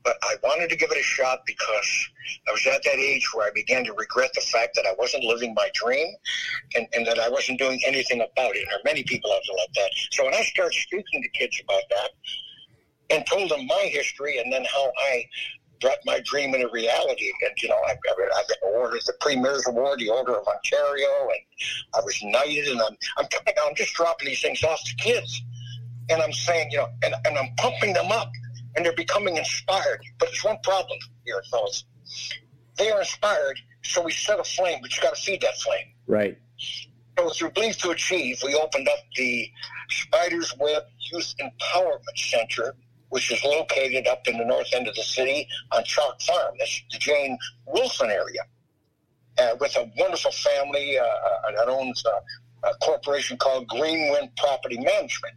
but 0.04 0.16
I 0.22 0.36
wanted 0.42 0.70
to 0.70 0.76
give 0.76 0.90
it 0.90 0.98
a 0.98 1.02
shot 1.02 1.40
because 1.46 2.08
I 2.48 2.52
was 2.52 2.66
at 2.66 2.82
that 2.84 2.96
age 2.96 3.28
where 3.34 3.46
I 3.46 3.50
began 3.54 3.84
to 3.84 3.92
regret 3.92 4.30
the 4.34 4.40
fact 4.40 4.74
that 4.76 4.86
I 4.86 4.94
wasn't 4.98 5.24
living 5.24 5.54
my 5.54 5.70
dream 5.74 6.08
and, 6.74 6.86
and 6.94 7.06
that 7.06 7.18
I 7.18 7.28
wasn't 7.28 7.58
doing 7.58 7.80
anything 7.86 8.20
about 8.20 8.56
it. 8.56 8.60
And 8.60 8.68
there 8.68 8.78
are 8.78 8.84
many 8.84 9.02
people 9.02 9.32
out 9.32 9.40
there 9.46 9.56
like 9.56 9.72
that. 9.74 9.90
So 10.12 10.24
when 10.24 10.34
I 10.34 10.42
started 10.42 10.74
speaking 10.74 11.22
to 11.22 11.28
kids 11.30 11.60
about 11.62 11.82
that 11.90 12.10
and 13.10 13.26
told 13.26 13.50
them 13.50 13.66
my 13.66 13.88
history 13.92 14.38
and 14.38 14.52
then 14.52 14.64
how 14.64 14.92
I 15.10 15.26
brought 15.80 15.98
my 16.04 16.20
dream 16.24 16.54
into 16.54 16.68
reality. 16.68 17.32
And, 17.42 17.52
you 17.62 17.68
know, 17.68 17.78
I've, 17.88 17.96
I've 18.36 18.44
I 18.62 18.68
awarded 18.68 19.02
the 19.06 19.14
Premier's 19.20 19.66
Award, 19.66 19.98
the 19.98 20.10
Order 20.10 20.36
of 20.36 20.46
Ontario, 20.46 21.08
and 21.22 21.40
I 21.94 22.00
was 22.04 22.18
knighted. 22.22 22.68
And 22.68 22.80
I'm, 22.80 22.96
I'm, 23.18 23.26
I'm 23.66 23.74
just 23.74 23.94
dropping 23.94 24.28
these 24.28 24.42
things 24.42 24.62
off 24.62 24.82
to 24.84 24.94
kids. 24.96 25.42
And 26.10 26.20
I'm 26.20 26.32
saying, 26.32 26.68
you 26.70 26.78
know, 26.78 26.88
and, 27.02 27.14
and 27.24 27.38
I'm 27.38 27.54
pumping 27.56 27.92
them 27.92 28.12
up 28.12 28.30
and 28.80 28.86
they're 28.86 28.94
becoming 28.94 29.36
inspired. 29.36 30.00
But 30.18 30.30
there's 30.30 30.42
one 30.42 30.56
problem 30.62 30.98
here, 31.26 31.42
fellas. 31.50 31.84
They 32.78 32.90
are 32.90 33.00
inspired, 33.00 33.60
so 33.82 34.00
we 34.00 34.10
set 34.10 34.40
a 34.40 34.44
flame, 34.44 34.78
but 34.80 34.96
you 34.96 35.02
got 35.02 35.14
to 35.14 35.20
feed 35.20 35.42
that 35.42 35.54
flame. 35.58 35.92
Right. 36.06 36.38
So 37.18 37.28
through 37.28 37.50
Believe 37.50 37.76
to 37.78 37.90
Achieve, 37.90 38.40
we 38.42 38.54
opened 38.54 38.88
up 38.88 39.00
the 39.16 39.50
Spiders 39.90 40.54
Web 40.58 40.84
Youth 40.98 41.34
Empowerment 41.42 42.16
Center, 42.16 42.74
which 43.10 43.30
is 43.30 43.44
located 43.44 44.06
up 44.06 44.26
in 44.26 44.38
the 44.38 44.46
north 44.46 44.68
end 44.72 44.88
of 44.88 44.94
the 44.94 45.02
city 45.02 45.46
on 45.72 45.84
Chalk 45.84 46.18
Farm. 46.22 46.54
That's 46.58 46.82
the 46.90 46.96
Jane 46.96 47.36
Wilson 47.66 48.08
area, 48.08 48.40
uh, 49.36 49.56
with 49.60 49.76
a 49.76 49.92
wonderful 49.98 50.32
family 50.32 50.98
uh, 50.98 51.02
uh 51.02 51.50
that 51.54 51.68
owns 51.68 52.02
a, 52.06 52.66
a 52.68 52.74
corporation 52.76 53.36
called 53.36 53.68
Greenwin 53.68 54.30
Property 54.38 54.78
Management. 54.78 55.34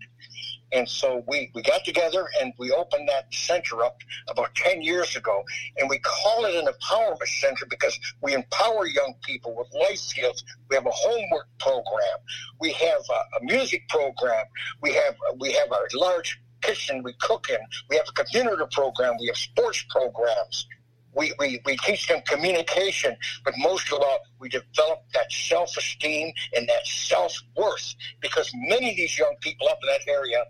And 0.74 0.90
so 0.90 1.24
we, 1.28 1.52
we 1.54 1.62
got 1.62 1.86
together 1.86 2.28
and 2.42 2.54
we 2.58 2.72
opened 2.72 3.08
that 3.08 3.34
center 3.34 3.84
up 3.84 3.98
about 4.28 4.54
10 4.56 4.82
years 4.82 5.16
ago. 5.16 5.44
And 5.78 5.90
we 5.90 6.00
call 6.00 6.46
it 6.46 6.56
an 6.56 6.66
empowerment 6.66 7.28
center 7.28 7.66
because 7.70 8.00
we 8.22 8.34
empower 8.34 8.88
young 8.88 9.14
people 9.24 9.56
with 9.56 9.68
life 9.74 10.00
skills. 10.00 10.44
We 10.70 10.76
have 10.76 10.86
a 10.86 10.92
homework 10.92 11.48
program. 11.60 12.18
We 12.60 12.72
have 12.74 13.02
a, 13.10 13.38
a 13.40 13.44
music 13.44 13.88
program. 13.88 14.46
We 14.82 14.94
have, 14.94 15.16
we 15.40 15.54
have 15.54 15.72
a 15.72 15.98
large 15.98 16.40
kitchen 16.62 17.04
we 17.04 17.14
cook 17.20 17.48
in. 17.50 17.60
We 17.90 17.98
have 17.98 18.08
a 18.10 18.14
computer 18.14 18.68
program. 18.72 19.16
We 19.20 19.28
have 19.28 19.38
sports 19.38 19.86
programs. 19.90 20.68
We, 21.16 21.34
we, 21.40 21.62
we 21.66 21.78
teach 21.78 22.08
them 22.08 22.22
communication, 22.28 23.16
but 23.46 23.54
most 23.58 23.92
of 23.92 24.00
all, 24.00 24.20
we 24.40 24.50
develop 24.50 25.04
that 25.14 25.32
self 25.32 25.76
esteem 25.78 26.34
and 26.56 26.68
that 26.68 26.86
self 26.86 27.34
worth 27.56 27.96
because 28.22 28.52
many 28.56 28.92
of 28.92 28.96
these 28.96 29.18
young 29.18 29.36
people 29.42 29.68
up 29.70 29.80
in 29.84 29.90
that 29.90 30.12
area, 30.12 30.44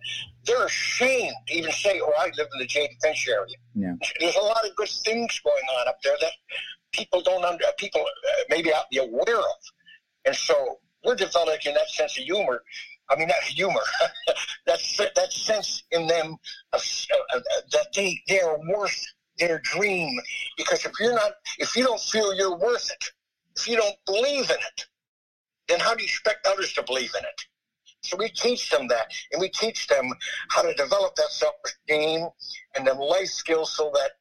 they're 0.45 0.65
ashamed 0.65 1.36
to 1.47 1.54
even 1.54 1.71
say, 1.71 1.99
Oh, 2.02 2.13
I 2.17 2.26
live 2.38 2.47
in 2.54 2.60
the 2.60 2.65
Jane 2.65 2.89
Finch 3.02 3.28
area. 3.28 3.56
Yeah. 3.76 3.93
There's 4.19 4.36
a 4.36 4.41
lot 4.41 4.65
of 4.65 4.76
good 4.76 4.89
things 4.89 5.39
going 5.43 5.65
on 5.80 5.88
up 5.88 6.02
there 6.04 6.15
that 6.21 6.32
people 6.91 7.21
don't 7.21 7.43
under, 7.43 7.65
people 7.78 8.02
uh, 8.02 8.43
maybe 8.49 8.69
not 8.69 8.89
be 8.89 8.99
aware 8.99 9.38
of. 9.38 9.62
And 10.26 10.36
so 10.36 10.80
we're 11.04 11.15
developing 11.15 11.73
that 11.73 11.89
sense 11.89 12.17
of 12.17 12.23
humor. 12.23 12.63
I 13.10 13.17
mean, 13.17 13.28
that 13.28 13.43
humor, 13.43 13.82
that 14.65 14.80
that 15.15 15.34
sense 15.34 15.84
in 15.91 16.08
them 16.08 16.38
of, 16.71 16.82
uh, 16.82 17.38
uh, 17.38 17.41
that 17.71 17.88
they 17.93 18.21
they 18.28 18.39
are 18.39 18.58
worth 18.67 18.97
their 19.38 19.60
dream. 19.60 20.19
Because 20.58 20.86
if 20.86 20.91
you're 21.00 21.13
not, 21.13 21.32
if 21.60 21.76
you 21.76 21.84
don't 21.84 22.00
feel 22.00 22.34
you're 22.34 22.58
worth 22.58 22.89
it, 22.91 23.12
if 23.56 23.67
you 23.67 23.78
don't 23.78 23.96
believe 24.06 24.50
in 24.50 24.58
it, 24.58 24.86
then 25.67 25.80
how 25.80 25.93
do 25.93 26.02
you 26.02 26.08
expect 26.08 26.48
others 26.48 26.74
to 26.74 26.84
believe 26.84 27.12
in 27.17 27.24
it? 27.24 27.41
So 28.02 28.17
we 28.17 28.30
teach 28.30 28.69
them 28.69 28.88
that, 28.89 29.08
and 29.32 29.39
we 29.39 29.50
teach 29.50 29.88
them 29.88 30.12
how 30.50 30.62
to 30.62 30.74
develop 30.74 31.15
that 31.15 31.30
self-esteem 31.30 32.28
and 32.76 32.86
then 32.86 32.98
life 32.98 33.30
skills 33.30 33.76
so 33.78 33.91
that 33.93 34.12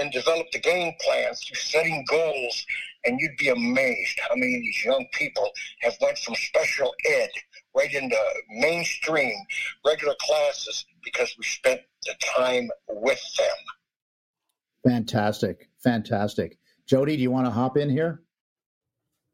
and 0.00 0.12
develop 0.12 0.46
the 0.52 0.58
game 0.58 0.92
plans 1.00 1.42
through 1.42 1.56
setting 1.56 2.04
goals. 2.08 2.66
And 3.04 3.18
you'd 3.20 3.36
be 3.38 3.48
amazed 3.48 4.18
how 4.28 4.34
many 4.34 4.56
of 4.56 4.62
these 4.62 4.84
young 4.84 5.06
people 5.12 5.50
have 5.80 5.94
went 6.00 6.18
from 6.18 6.34
special 6.34 6.94
ed 7.08 7.30
right 7.74 7.92
into 7.92 8.16
mainstream 8.50 9.34
regular 9.84 10.14
classes 10.20 10.84
because 11.04 11.34
we 11.38 11.44
spent 11.44 11.80
the 12.04 12.14
time 12.36 12.68
with 12.88 13.20
them. 13.38 13.56
Fantastic. 14.84 15.68
Fantastic. 15.82 16.58
Jodie, 16.88 17.16
do 17.16 17.22
you 17.22 17.30
want 17.30 17.46
to 17.46 17.50
hop 17.50 17.76
in 17.76 17.90
here? 17.90 18.22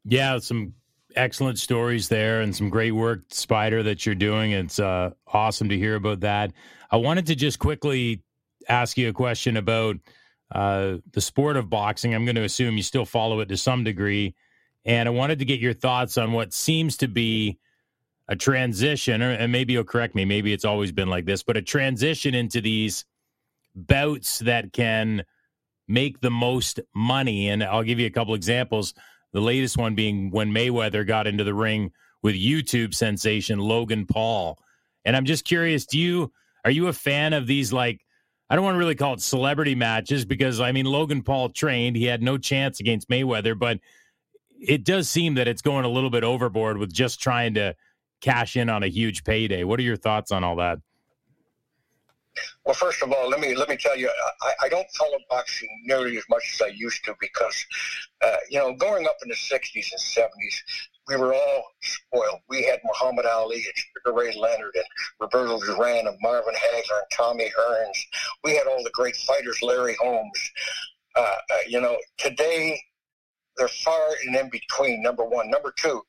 Yeah, 0.03 0.39
some 0.39 0.73
excellent 1.15 1.57
stories 1.57 2.09
there 2.09 2.41
and 2.41 2.55
some 2.55 2.69
great 2.69 2.91
work, 2.91 3.21
Spider, 3.29 3.83
that 3.83 4.05
you're 4.05 4.15
doing. 4.15 4.51
It's 4.51 4.79
uh, 4.79 5.11
awesome 5.27 5.69
to 5.69 5.77
hear 5.77 5.95
about 5.95 6.21
that. 6.21 6.51
I 6.91 6.97
wanted 6.97 7.27
to 7.27 7.35
just 7.35 7.59
quickly 7.59 8.21
ask 8.67 8.97
you 8.97 9.09
a 9.09 9.13
question 9.13 9.57
about 9.57 9.97
uh, 10.51 10.97
the 11.11 11.21
sport 11.21 11.57
of 11.57 11.69
boxing. 11.69 12.13
I'm 12.13 12.25
going 12.25 12.35
to 12.35 12.43
assume 12.43 12.77
you 12.77 12.83
still 12.83 13.05
follow 13.05 13.39
it 13.39 13.49
to 13.49 13.57
some 13.57 13.83
degree. 13.83 14.35
And 14.83 15.09
I 15.09 15.11
wanted 15.11 15.39
to 15.39 15.45
get 15.45 15.59
your 15.59 15.73
thoughts 15.73 16.17
on 16.17 16.31
what 16.31 16.53
seems 16.53 16.97
to 16.97 17.07
be 17.07 17.57
a 18.27 18.35
transition, 18.35 19.21
and 19.21 19.51
maybe 19.51 19.73
you'll 19.73 19.83
correct 19.83 20.15
me, 20.15 20.25
maybe 20.25 20.51
it's 20.51 20.65
always 20.65 20.91
been 20.91 21.09
like 21.09 21.25
this, 21.25 21.43
but 21.43 21.57
a 21.57 21.61
transition 21.61 22.33
into 22.33 22.59
these 22.59 23.05
bouts 23.75 24.39
that 24.39 24.73
can 24.73 25.23
make 25.87 26.21
the 26.21 26.31
most 26.31 26.79
money. 26.93 27.49
And 27.49 27.63
I'll 27.63 27.83
give 27.83 27.99
you 27.99 28.07
a 28.07 28.11
couple 28.11 28.33
examples. 28.33 28.93
The 29.33 29.41
latest 29.41 29.77
one 29.77 29.95
being 29.95 30.31
when 30.31 30.51
Mayweather 30.51 31.05
got 31.05 31.27
into 31.27 31.43
the 31.43 31.53
ring 31.53 31.91
with 32.21 32.35
YouTube 32.35 32.93
sensation 32.93 33.59
Logan 33.59 34.05
Paul. 34.05 34.57
And 35.03 35.15
I'm 35.15 35.25
just 35.25 35.45
curious, 35.45 35.85
do 35.85 35.99
you 35.99 36.31
are 36.63 36.71
you 36.71 36.87
a 36.87 36.93
fan 36.93 37.33
of 37.33 37.45
these 37.45 37.71
like 37.71 38.01
I 38.49 38.55
don't 38.55 38.63
want 38.63 38.75
to 38.75 38.79
really 38.79 38.95
call 38.95 39.13
it 39.13 39.21
celebrity 39.21 39.75
matches 39.75 40.25
because 40.25 40.59
I 40.59 40.71
mean 40.71 40.85
Logan 40.85 41.21
Paul 41.21 41.49
trained, 41.49 41.95
he 41.95 42.05
had 42.05 42.21
no 42.21 42.37
chance 42.37 42.79
against 42.79 43.09
Mayweather, 43.09 43.57
but 43.57 43.79
it 44.59 44.83
does 44.83 45.09
seem 45.09 45.35
that 45.35 45.47
it's 45.47 45.61
going 45.61 45.85
a 45.85 45.89
little 45.89 46.09
bit 46.09 46.23
overboard 46.23 46.77
with 46.77 46.93
just 46.93 47.19
trying 47.19 47.55
to 47.55 47.75
cash 48.21 48.55
in 48.55 48.69
on 48.69 48.83
a 48.83 48.87
huge 48.87 49.23
payday. 49.23 49.63
What 49.63 49.79
are 49.79 49.83
your 49.83 49.97
thoughts 49.97 50.31
on 50.31 50.43
all 50.43 50.55
that? 50.57 50.79
Well, 52.65 52.75
first 52.75 53.01
of 53.01 53.11
all, 53.11 53.29
let 53.29 53.39
me 53.39 53.55
let 53.55 53.69
me 53.69 53.77
tell 53.77 53.95
you, 53.95 54.09
I, 54.41 54.53
I 54.63 54.69
don't 54.69 54.87
follow 54.97 55.17
boxing 55.29 55.69
nearly 55.85 56.17
as 56.17 56.23
much 56.29 56.43
as 56.53 56.61
I 56.61 56.67
used 56.67 57.03
to 57.05 57.15
because, 57.19 57.65
uh, 58.25 58.37
you 58.49 58.59
know, 58.59 58.73
growing 58.73 59.05
up 59.05 59.17
in 59.23 59.29
the 59.29 59.35
'60s 59.35 59.91
and 59.91 60.01
'70s, 60.01 60.55
we 61.07 61.15
were 61.15 61.33
all 61.33 61.63
spoiled. 61.81 62.39
We 62.49 62.63
had 62.63 62.79
Muhammad 62.83 63.25
Ali 63.25 63.57
and 63.57 63.73
Sugar 63.75 64.17
Ray 64.17 64.35
Leonard 64.37 64.75
and 64.75 64.85
Roberto 65.19 65.59
Duran 65.59 66.07
and 66.07 66.17
Marvin 66.21 66.55
Hagler 66.55 66.99
and 66.99 67.11
Tommy 67.11 67.51
Hearns. 67.57 67.97
We 68.43 68.55
had 68.55 68.67
all 68.67 68.83
the 68.83 68.91
great 68.93 69.15
fighters, 69.15 69.61
Larry 69.61 69.95
Holmes. 70.01 70.51
Uh, 71.15 71.21
uh, 71.21 71.57
you 71.67 71.79
know, 71.79 71.97
today 72.17 72.79
they're 73.57 73.67
far 73.67 74.09
and 74.25 74.35
in 74.35 74.49
between. 74.49 75.01
Number 75.01 75.23
one, 75.23 75.49
number 75.49 75.73
two, 75.77 76.01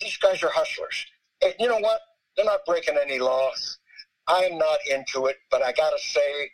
these 0.00 0.16
guys 0.16 0.42
are 0.42 0.50
hustlers. 0.50 1.06
And 1.42 1.54
you 1.58 1.68
know 1.68 1.78
what? 1.78 2.00
They're 2.36 2.46
not 2.46 2.60
breaking 2.66 2.96
any 3.00 3.18
laws 3.18 3.78
I'm 4.26 4.58
not 4.58 4.78
into 4.90 5.26
it, 5.26 5.36
but 5.50 5.62
I 5.62 5.72
got 5.72 5.90
to 5.90 5.98
say, 5.98 6.50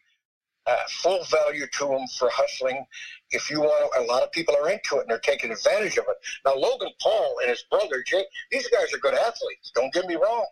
uh, 0.67 0.77
full 0.89 1.25
value 1.25 1.67
to 1.79 1.87
them 1.87 2.07
for 2.19 2.29
hustling. 2.33 2.85
If 3.31 3.51
you 3.51 3.61
want, 3.61 3.91
a 3.99 4.03
lot 4.03 4.23
of 4.23 4.31
people 4.33 4.55
are 4.57 4.69
into 4.69 4.97
it 4.97 5.03
and 5.03 5.11
they're 5.11 5.19
taking 5.19 5.51
advantage 5.51 5.97
of 5.97 6.05
it. 6.09 6.17
Now, 6.45 6.55
Logan 6.55 6.91
Paul 7.01 7.37
and 7.41 7.51
his 7.51 7.65
brother 7.71 8.05
Jake, 8.07 8.27
these 8.51 8.69
guys 8.69 8.93
are 8.93 8.99
good 8.99 9.15
athletes. 9.15 9.73
Don't 9.75 9.93
get 9.93 10.07
me 10.07 10.17
wrong, 10.17 10.47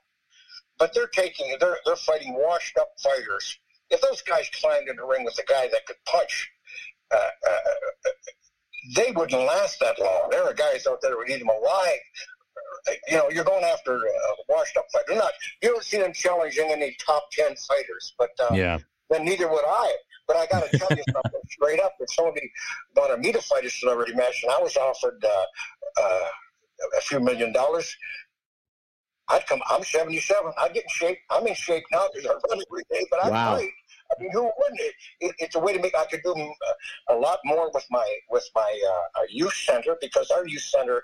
but 0.78 0.94
they're 0.94 1.09
taking, 1.09 1.57
they're 1.61 1.78
they're 1.85 1.96
fighting 1.96 2.35
washed 2.35 2.76
up 2.78 2.88
fighters. 3.02 3.59
If 3.90 4.00
those 4.00 4.22
guys 4.22 4.50
climbed 4.61 4.88
in 4.88 4.96
the 4.96 5.04
ring 5.04 5.24
with 5.24 5.38
a 5.38 5.44
guy 5.46 5.68
that 5.68 5.87
could 5.87 5.96
punch, 6.07 6.50
uh, 7.11 7.16
uh, 7.16 8.11
they 8.94 9.12
wouldn't 9.12 9.42
last 9.42 9.78
that 9.81 9.98
long. 9.98 10.28
There 10.31 10.44
are 10.44 10.54
guys 10.54 10.87
out 10.87 11.00
there 11.02 11.12
who 11.12 11.18
would 11.18 11.31
eat 11.31 11.38
them 11.38 11.48
alive 11.48 11.98
you 13.09 13.16
know, 13.16 13.29
you're 13.31 13.44
going 13.44 13.64
after 13.64 13.96
uh, 13.96 14.35
washed 14.48 14.77
up 14.77 14.87
fighters. 14.92 15.16
Not, 15.16 15.33
you 15.62 15.70
don't 15.70 15.85
see 15.85 15.98
them 15.98 16.12
challenging 16.12 16.70
any 16.70 16.96
top 17.05 17.24
10 17.33 17.55
fighters, 17.57 18.14
but 18.18 18.31
uh, 18.40 18.55
yeah. 18.55 18.79
then 19.11 19.24
neither 19.24 19.48
would 19.48 19.64
I. 19.66 19.92
But 20.27 20.37
I 20.37 20.46
got 20.46 20.70
to 20.70 20.79
tell 20.79 20.88
you 20.90 21.03
something 21.11 21.40
straight 21.51 21.81
up. 21.81 21.92
If 22.01 22.12
somebody 22.12 22.51
wanted 22.94 23.20
me 23.20 23.33
to 23.33 23.40
fight 23.40 23.64
a 23.64 23.70
celebrity 23.70 24.14
match 24.14 24.42
and 24.42 24.53
I 24.53 24.61
was 24.61 24.77
offered 24.77 25.24
uh, 25.24 26.03
uh, 26.03 26.29
a 26.98 27.01
few 27.01 27.20
million 27.20 27.53
dollars, 27.53 27.96
I'd 29.31 29.46
come. 29.46 29.61
I'm 29.68 29.85
77. 29.85 30.53
I'd 30.59 30.74
get 30.74 30.85
in 30.85 30.88
shape. 30.90 31.18
I'm 31.31 31.46
in 31.46 31.55
shape 31.55 31.85
now 31.92 32.07
because 32.12 32.27
I 32.27 32.33
run 32.33 32.62
every 32.70 32.85
day, 32.90 33.07
but 33.11 33.24
I'd 33.24 33.33
wow. 33.33 33.57
fight. 33.57 33.70
I 34.11 34.22
mean, 34.22 34.31
who 34.33 34.42
wouldn't? 34.42 34.81
It, 34.81 34.94
it, 35.20 35.35
it's 35.38 35.55
a 35.55 35.59
way 35.59 35.74
to 35.74 35.81
make. 35.81 35.94
I 35.96 36.07
could 36.07 36.22
do 36.24 36.35
a 37.11 37.14
lot 37.14 37.38
more 37.44 37.70
with 37.72 37.85
my 37.90 38.18
with 38.31 38.48
my 38.55 38.81
uh, 39.16 39.22
youth 39.29 39.55
center 39.55 39.96
because 40.01 40.31
our 40.31 40.46
youth 40.46 40.62
center, 40.62 41.03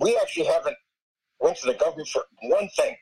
we 0.00 0.16
actually 0.16 0.46
haven't 0.46 0.76
went 1.40 1.56
to 1.58 1.66
the 1.66 1.74
government 1.74 2.08
for 2.08 2.24
one 2.42 2.68
thing. 2.76 2.96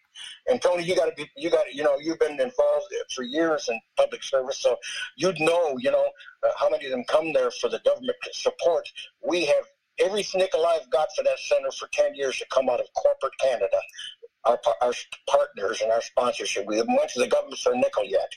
And 0.49 0.61
Tony, 0.61 0.85
you 0.85 0.97
got 0.97 1.07
to 1.07 1.13
be, 1.17 1.29
you 1.37 1.51
got, 1.51 1.73
you 1.73 1.83
know, 1.83 1.99
you've 2.01 2.19
been 2.19 2.41
involved 2.41 2.87
for 3.15 3.23
years 3.23 3.69
in 3.69 3.79
public 3.97 4.23
service, 4.23 4.61
so 4.61 4.77
you'd 5.17 5.41
know, 5.41 5.77
you 5.79 5.91
know, 5.91 6.07
uh, 6.47 6.53
how 6.59 6.71
many 6.71 6.87
of 6.87 6.91
them 6.91 7.05
come 7.09 7.33
there 7.33 7.51
for 7.51 7.69
the 7.69 7.81
government 7.85 8.17
support. 8.33 8.89
We 9.27 9.45
have 9.47 9.65
every 9.99 10.25
nickel 10.35 10.67
I've 10.67 10.91
got 10.91 11.09
for 11.17 11.23
that 11.25 11.39
center 11.39 11.71
for 11.71 11.89
10 11.93 12.15
years 12.15 12.39
to 12.39 12.47
come 12.53 12.69
out 12.69 12.81
of 12.81 12.87
corporate 12.95 13.39
Canada. 13.41 13.79
Our, 14.45 14.61
our 14.81 14.93
partners 15.29 15.81
and 15.83 15.91
our 15.91 16.01
sponsorship. 16.01 16.67
We 16.67 16.77
haven't 16.77 16.95
went 16.97 17.11
to 17.11 17.21
the 17.21 17.27
government 17.27 17.59
for 17.59 17.73
a 17.73 17.77
nickel 17.77 18.05
yet. 18.05 18.31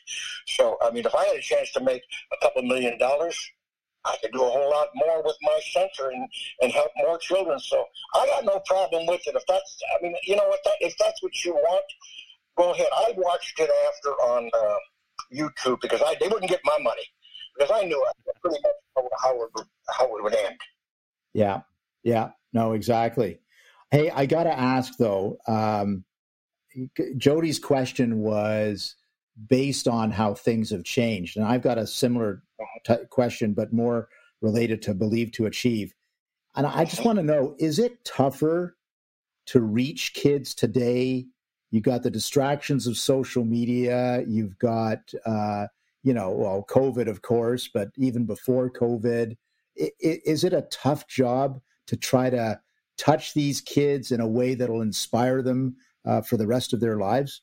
So, 0.47 0.75
I 0.81 0.89
mean, 0.89 1.05
if 1.05 1.13
I 1.13 1.23
had 1.25 1.35
a 1.35 1.41
chance 1.41 1.71
to 1.73 1.81
make 1.81 2.01
a 2.33 2.43
couple 2.43 2.63
million 2.63 2.97
dollars, 2.97 3.38
I 4.05 4.15
could 4.21 4.31
do 4.31 4.43
a 4.43 4.49
whole 4.49 4.69
lot 4.69 4.88
more 4.95 5.23
with 5.23 5.35
my 5.41 5.59
center 5.71 6.09
and, 6.09 6.27
and 6.62 6.71
help 6.71 6.91
more 6.97 7.17
children. 7.17 7.59
So 7.59 7.85
I 8.15 8.25
got 8.27 8.45
no 8.45 8.62
problem 8.65 9.05
with 9.07 9.21
it. 9.27 9.35
If 9.35 9.43
that's, 9.47 9.77
I 9.97 10.03
mean, 10.03 10.15
you 10.23 10.35
know 10.35 10.47
what, 10.47 10.59
that, 10.63 10.75
if 10.79 10.95
that's 10.97 11.21
what 11.21 11.33
you 11.43 11.53
want, 11.53 11.85
go 12.57 12.71
ahead. 12.71 12.88
I 12.95 13.13
watched 13.17 13.59
it 13.59 13.69
after 13.88 14.09
on 14.09 14.49
uh, 14.53 14.75
YouTube 15.33 15.81
because 15.81 16.01
I 16.01 16.15
they 16.19 16.27
wouldn't 16.27 16.49
get 16.49 16.62
my 16.63 16.77
money 16.81 17.03
because 17.57 17.71
I 17.73 17.85
knew 17.85 18.05
pretty 18.41 18.57
much 18.63 19.05
how 19.21 19.33
it 19.43 19.49
would, 19.55 19.65
how 19.89 20.15
it 20.15 20.23
would 20.23 20.35
end. 20.35 20.57
Yeah, 21.33 21.62
yeah, 22.03 22.29
no, 22.53 22.73
exactly. 22.73 23.39
Hey, 23.91 24.09
I 24.09 24.25
got 24.25 24.43
to 24.43 24.57
ask 24.57 24.97
though. 24.97 25.38
Um, 25.47 26.05
Jodie's 27.17 27.59
question 27.59 28.19
was 28.19 28.95
based 29.47 29.88
on 29.88 30.12
how 30.12 30.33
things 30.33 30.69
have 30.69 30.83
changed, 30.83 31.38
and 31.38 31.45
I've 31.45 31.63
got 31.63 31.77
a 31.77 31.88
similar 31.88 32.43
question, 33.10 33.54
but 33.54 33.74
more 33.74 34.10
related 34.41 34.82
to 34.84 34.93
believe 34.93 35.32
to 35.34 35.45
achieve. 35.45 35.93
And 36.56 36.65
I 36.65 36.86
just 36.86 37.06
want 37.06 37.17
to 37.17 37.24
know 37.24 37.56
is 37.60 37.80
it 37.80 38.04
tougher 38.06 38.78
to 39.48 39.62
reach 39.62 40.13
kids 40.13 40.54
today? 40.54 41.26
You 41.72 41.82
got 41.82 42.04
the 42.04 42.12
distractions 42.12 42.88
of 42.88 42.98
social 42.98 43.45
media, 43.45 44.24
you've 44.28 44.58
got, 44.58 45.00
uh, 45.26 45.67
you 46.04 46.13
know, 46.13 46.32
well, 46.32 46.65
COVID, 46.67 47.08
of 47.08 47.22
course, 47.22 47.69
but 47.72 47.89
even 47.98 48.26
before 48.26 48.72
COVID, 48.72 49.36
is 49.76 50.43
it 50.43 50.54
a 50.54 50.67
tough 50.72 51.08
job 51.08 51.62
to 51.88 51.95
try 51.95 52.30
to 52.30 52.60
touch 52.98 53.34
these 53.34 53.62
kids 53.62 54.12
in 54.12 54.19
a 54.19 54.28
way 54.28 54.56
that'll 54.56 54.82
inspire 54.82 55.41
them 55.41 55.76
uh, 56.06 56.22
for 56.22 56.38
the 56.38 56.48
rest 56.48 56.74
of 56.74 56.80
their 56.80 56.98
lives? 56.98 57.41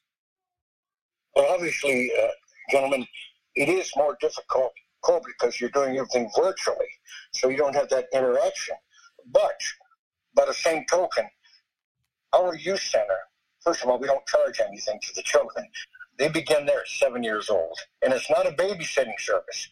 Well, 1.34 1.46
obviously, 1.52 2.10
uh, 2.20 2.28
gentlemen, 2.70 3.06
it 3.54 3.68
is 3.68 3.90
more 3.96 4.16
difficult 4.20 4.72
because 5.26 5.60
you're 5.60 5.70
doing 5.70 5.96
everything 5.98 6.30
virtually, 6.36 6.88
so 7.32 7.48
you 7.48 7.56
don't 7.56 7.74
have 7.74 7.88
that 7.90 8.06
interaction. 8.12 8.76
But 9.32 9.60
by 10.34 10.46
the 10.46 10.54
same 10.54 10.84
token, 10.90 11.26
our 12.34 12.56
youth 12.56 12.82
center, 12.82 13.18
first 13.64 13.82
of 13.82 13.88
all, 13.90 13.98
we 13.98 14.06
don't 14.06 14.26
charge 14.26 14.60
anything 14.60 15.00
to 15.02 15.14
the 15.14 15.22
children. 15.22 15.66
They 16.18 16.28
begin 16.28 16.66
there 16.66 16.80
at 16.80 16.88
seven 16.88 17.22
years 17.22 17.50
old, 17.50 17.78
and 18.02 18.12
it's 18.12 18.30
not 18.30 18.46
a 18.46 18.52
babysitting 18.52 19.18
service. 19.18 19.68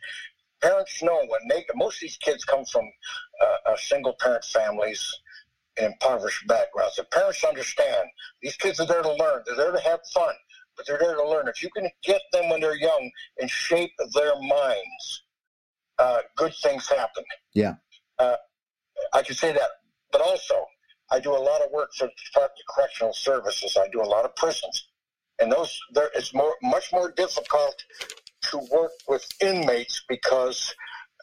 parents 0.62 1.02
know 1.02 1.18
when 1.28 1.40
they 1.48 1.64
most 1.76 1.96
of 1.98 2.02
these 2.02 2.18
kids 2.18 2.44
come 2.44 2.64
from 2.66 2.84
uh, 3.42 3.72
uh, 3.72 3.76
single 3.76 4.14
parent 4.20 4.44
families 4.44 5.12
and 5.78 5.86
impoverished 5.88 6.46
backgrounds. 6.48 6.96
The 6.96 7.04
parents 7.04 7.44
understand 7.44 8.08
these 8.42 8.56
kids 8.56 8.80
are 8.80 8.86
there 8.86 9.02
to 9.02 9.14
learn. 9.14 9.42
They're 9.46 9.56
there 9.56 9.72
to 9.72 9.80
have 9.80 10.00
fun, 10.14 10.34
but 10.76 10.86
they're 10.86 10.98
there 10.98 11.16
to 11.16 11.28
learn. 11.28 11.48
If 11.48 11.62
you 11.62 11.70
can 11.76 11.88
get 12.04 12.22
them 12.32 12.50
when 12.50 12.60
they're 12.60 12.76
young 12.78 13.10
and 13.40 13.50
shape 13.50 13.92
their 14.14 14.34
minds, 14.42 15.23
uh, 15.98 16.18
good 16.36 16.54
things 16.62 16.88
happen. 16.88 17.24
Yeah, 17.54 17.74
uh, 18.18 18.36
I 19.12 19.22
can 19.22 19.34
say 19.34 19.52
that. 19.52 19.68
But 20.12 20.20
also, 20.20 20.54
I 21.10 21.20
do 21.20 21.32
a 21.32 21.38
lot 21.38 21.60
of 21.62 21.70
work 21.72 21.90
for 21.96 22.06
the 22.06 22.12
Department 22.26 22.60
of 22.68 22.74
Correctional 22.74 23.12
Services. 23.12 23.76
I 23.76 23.88
do 23.88 24.02
a 24.02 24.04
lot 24.04 24.24
of 24.24 24.34
prisons, 24.36 24.88
and 25.38 25.50
those 25.50 25.78
there 25.92 26.10
it's 26.14 26.34
more 26.34 26.54
much 26.62 26.92
more 26.92 27.10
difficult 27.12 27.82
to 28.50 28.58
work 28.70 28.92
with 29.08 29.26
inmates 29.40 30.02
because 30.08 30.74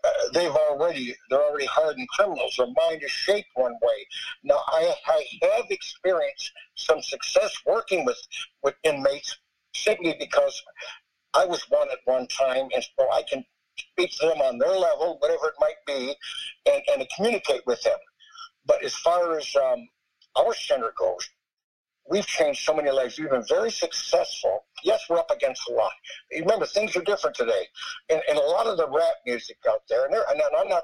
uh, 0.03 0.09
they've 0.33 0.51
already 0.51 1.15
they're 1.29 1.43
already 1.43 1.65
hardened 1.65 2.07
criminals. 2.09 2.55
Their 2.57 2.67
mind 2.67 3.03
is 3.03 3.11
shaped 3.11 3.49
one 3.55 3.73
way. 3.81 4.07
Now 4.43 4.59
I, 4.67 4.93
I 5.07 5.25
have 5.55 5.65
experienced 5.69 6.51
some 6.75 7.01
success 7.01 7.51
working 7.65 8.05
with 8.05 8.17
with 8.63 8.75
inmates 8.83 9.37
simply 9.75 10.15
because 10.19 10.61
I 11.33 11.45
was 11.45 11.63
one 11.69 11.87
at 11.91 11.99
one 12.05 12.27
time, 12.27 12.67
and 12.73 12.83
so 12.83 13.11
I 13.11 13.23
can 13.29 13.43
speak 13.77 14.11
to 14.19 14.27
them 14.27 14.41
on 14.41 14.57
their 14.57 14.77
level, 14.77 15.17
whatever 15.19 15.47
it 15.47 15.53
might 15.59 15.79
be, 15.85 16.15
and, 16.65 16.81
and 16.91 17.01
to 17.01 17.07
communicate 17.15 17.61
with 17.65 17.81
them. 17.83 17.97
But 18.65 18.83
as 18.83 18.95
far 18.95 19.37
as 19.37 19.55
um, 19.55 19.87
our 20.35 20.53
center 20.53 20.93
goes, 20.97 21.29
we've 22.09 22.25
changed 22.25 22.63
so 22.63 22.75
many 22.75 22.91
lives. 22.91 23.17
We've 23.17 23.29
been 23.29 23.45
very 23.47 23.71
successful. 23.71 24.65
Yes, 24.83 25.01
we're 25.09 25.19
up 25.19 25.31
against 25.31 25.67
a 25.69 25.73
lot. 25.73 25.91
Remember, 26.31 26.65
things 26.65 26.95
are 26.95 27.01
different 27.01 27.35
today. 27.35 27.67
And, 28.09 28.21
and 28.29 28.37
a 28.37 28.41
lot 28.41 28.67
of 28.67 28.77
the 28.77 28.87
rap 28.87 29.15
music 29.25 29.57
out 29.69 29.81
there, 29.89 30.05
and, 30.05 30.13
and 30.13 30.41
I'm 30.59 30.69
not, 30.69 30.83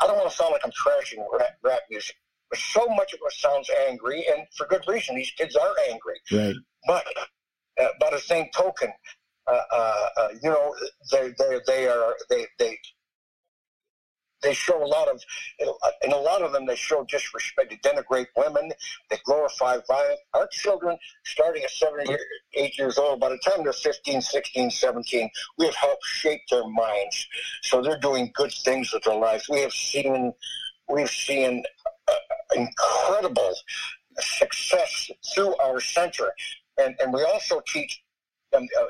I 0.00 0.06
don't 0.06 0.16
want 0.16 0.30
to 0.30 0.36
sound 0.36 0.52
like 0.52 0.62
I'm 0.64 0.72
trashing 0.72 1.24
rap, 1.38 1.58
rap 1.62 1.80
music, 1.90 2.16
but 2.50 2.58
so 2.58 2.86
much 2.88 3.12
of 3.12 3.20
it 3.24 3.32
sounds 3.32 3.68
angry, 3.88 4.24
and 4.32 4.46
for 4.56 4.66
good 4.66 4.84
reason. 4.86 5.16
These 5.16 5.32
kids 5.32 5.56
are 5.56 5.74
angry. 5.90 6.20
Right. 6.30 6.54
But 6.86 7.04
uh, 7.80 7.88
by 8.00 8.10
the 8.10 8.20
same 8.20 8.46
token, 8.54 8.92
Uh, 9.46 9.60
uh, 9.72 10.06
uh, 10.16 10.28
you 10.42 10.50
know, 10.50 10.74
they, 11.12 11.32
they, 11.38 11.60
they 11.66 11.88
are, 11.88 12.14
they, 12.30 12.46
they, 12.58 12.78
they 14.42 14.52
show 14.52 14.82
a 14.82 14.86
lot 14.86 15.08
of, 15.08 15.20
in 16.02 16.12
a 16.12 16.16
lot 16.16 16.42
of 16.42 16.52
them, 16.52 16.66
they 16.66 16.76
show 16.76 17.04
disrespect. 17.08 17.70
They 17.70 17.88
denigrate 17.88 18.26
women. 18.36 18.70
They 19.10 19.18
glorify 19.24 19.78
violence. 19.88 20.20
Our 20.34 20.46
children, 20.52 20.98
starting 21.24 21.64
at 21.64 21.70
seven, 21.70 22.04
year, 22.06 22.18
eight 22.54 22.78
years 22.78 22.98
old, 22.98 23.20
by 23.20 23.30
the 23.30 23.38
time 23.38 23.64
they're 23.64 23.72
15, 23.72 24.20
16, 24.20 24.70
17, 24.70 25.30
we 25.58 25.64
have 25.64 25.74
helped 25.74 26.04
shape 26.04 26.42
their 26.50 26.68
minds. 26.68 27.26
So 27.62 27.82
they're 27.82 27.98
doing 27.98 28.30
good 28.34 28.52
things 28.52 28.92
with 28.92 29.02
their 29.04 29.16
lives. 29.16 29.48
We 29.48 29.60
have 29.60 29.72
seen, 29.72 30.32
we've 30.88 31.10
seen 31.10 31.64
uh, 32.06 32.12
incredible 32.54 33.54
success 34.20 35.10
through 35.34 35.56
our 35.56 35.80
center. 35.80 36.32
And, 36.78 36.94
and 37.00 37.12
we 37.12 37.22
also 37.22 37.62
teach 37.66 38.02
um, 38.54 38.66
uh, 38.80 38.84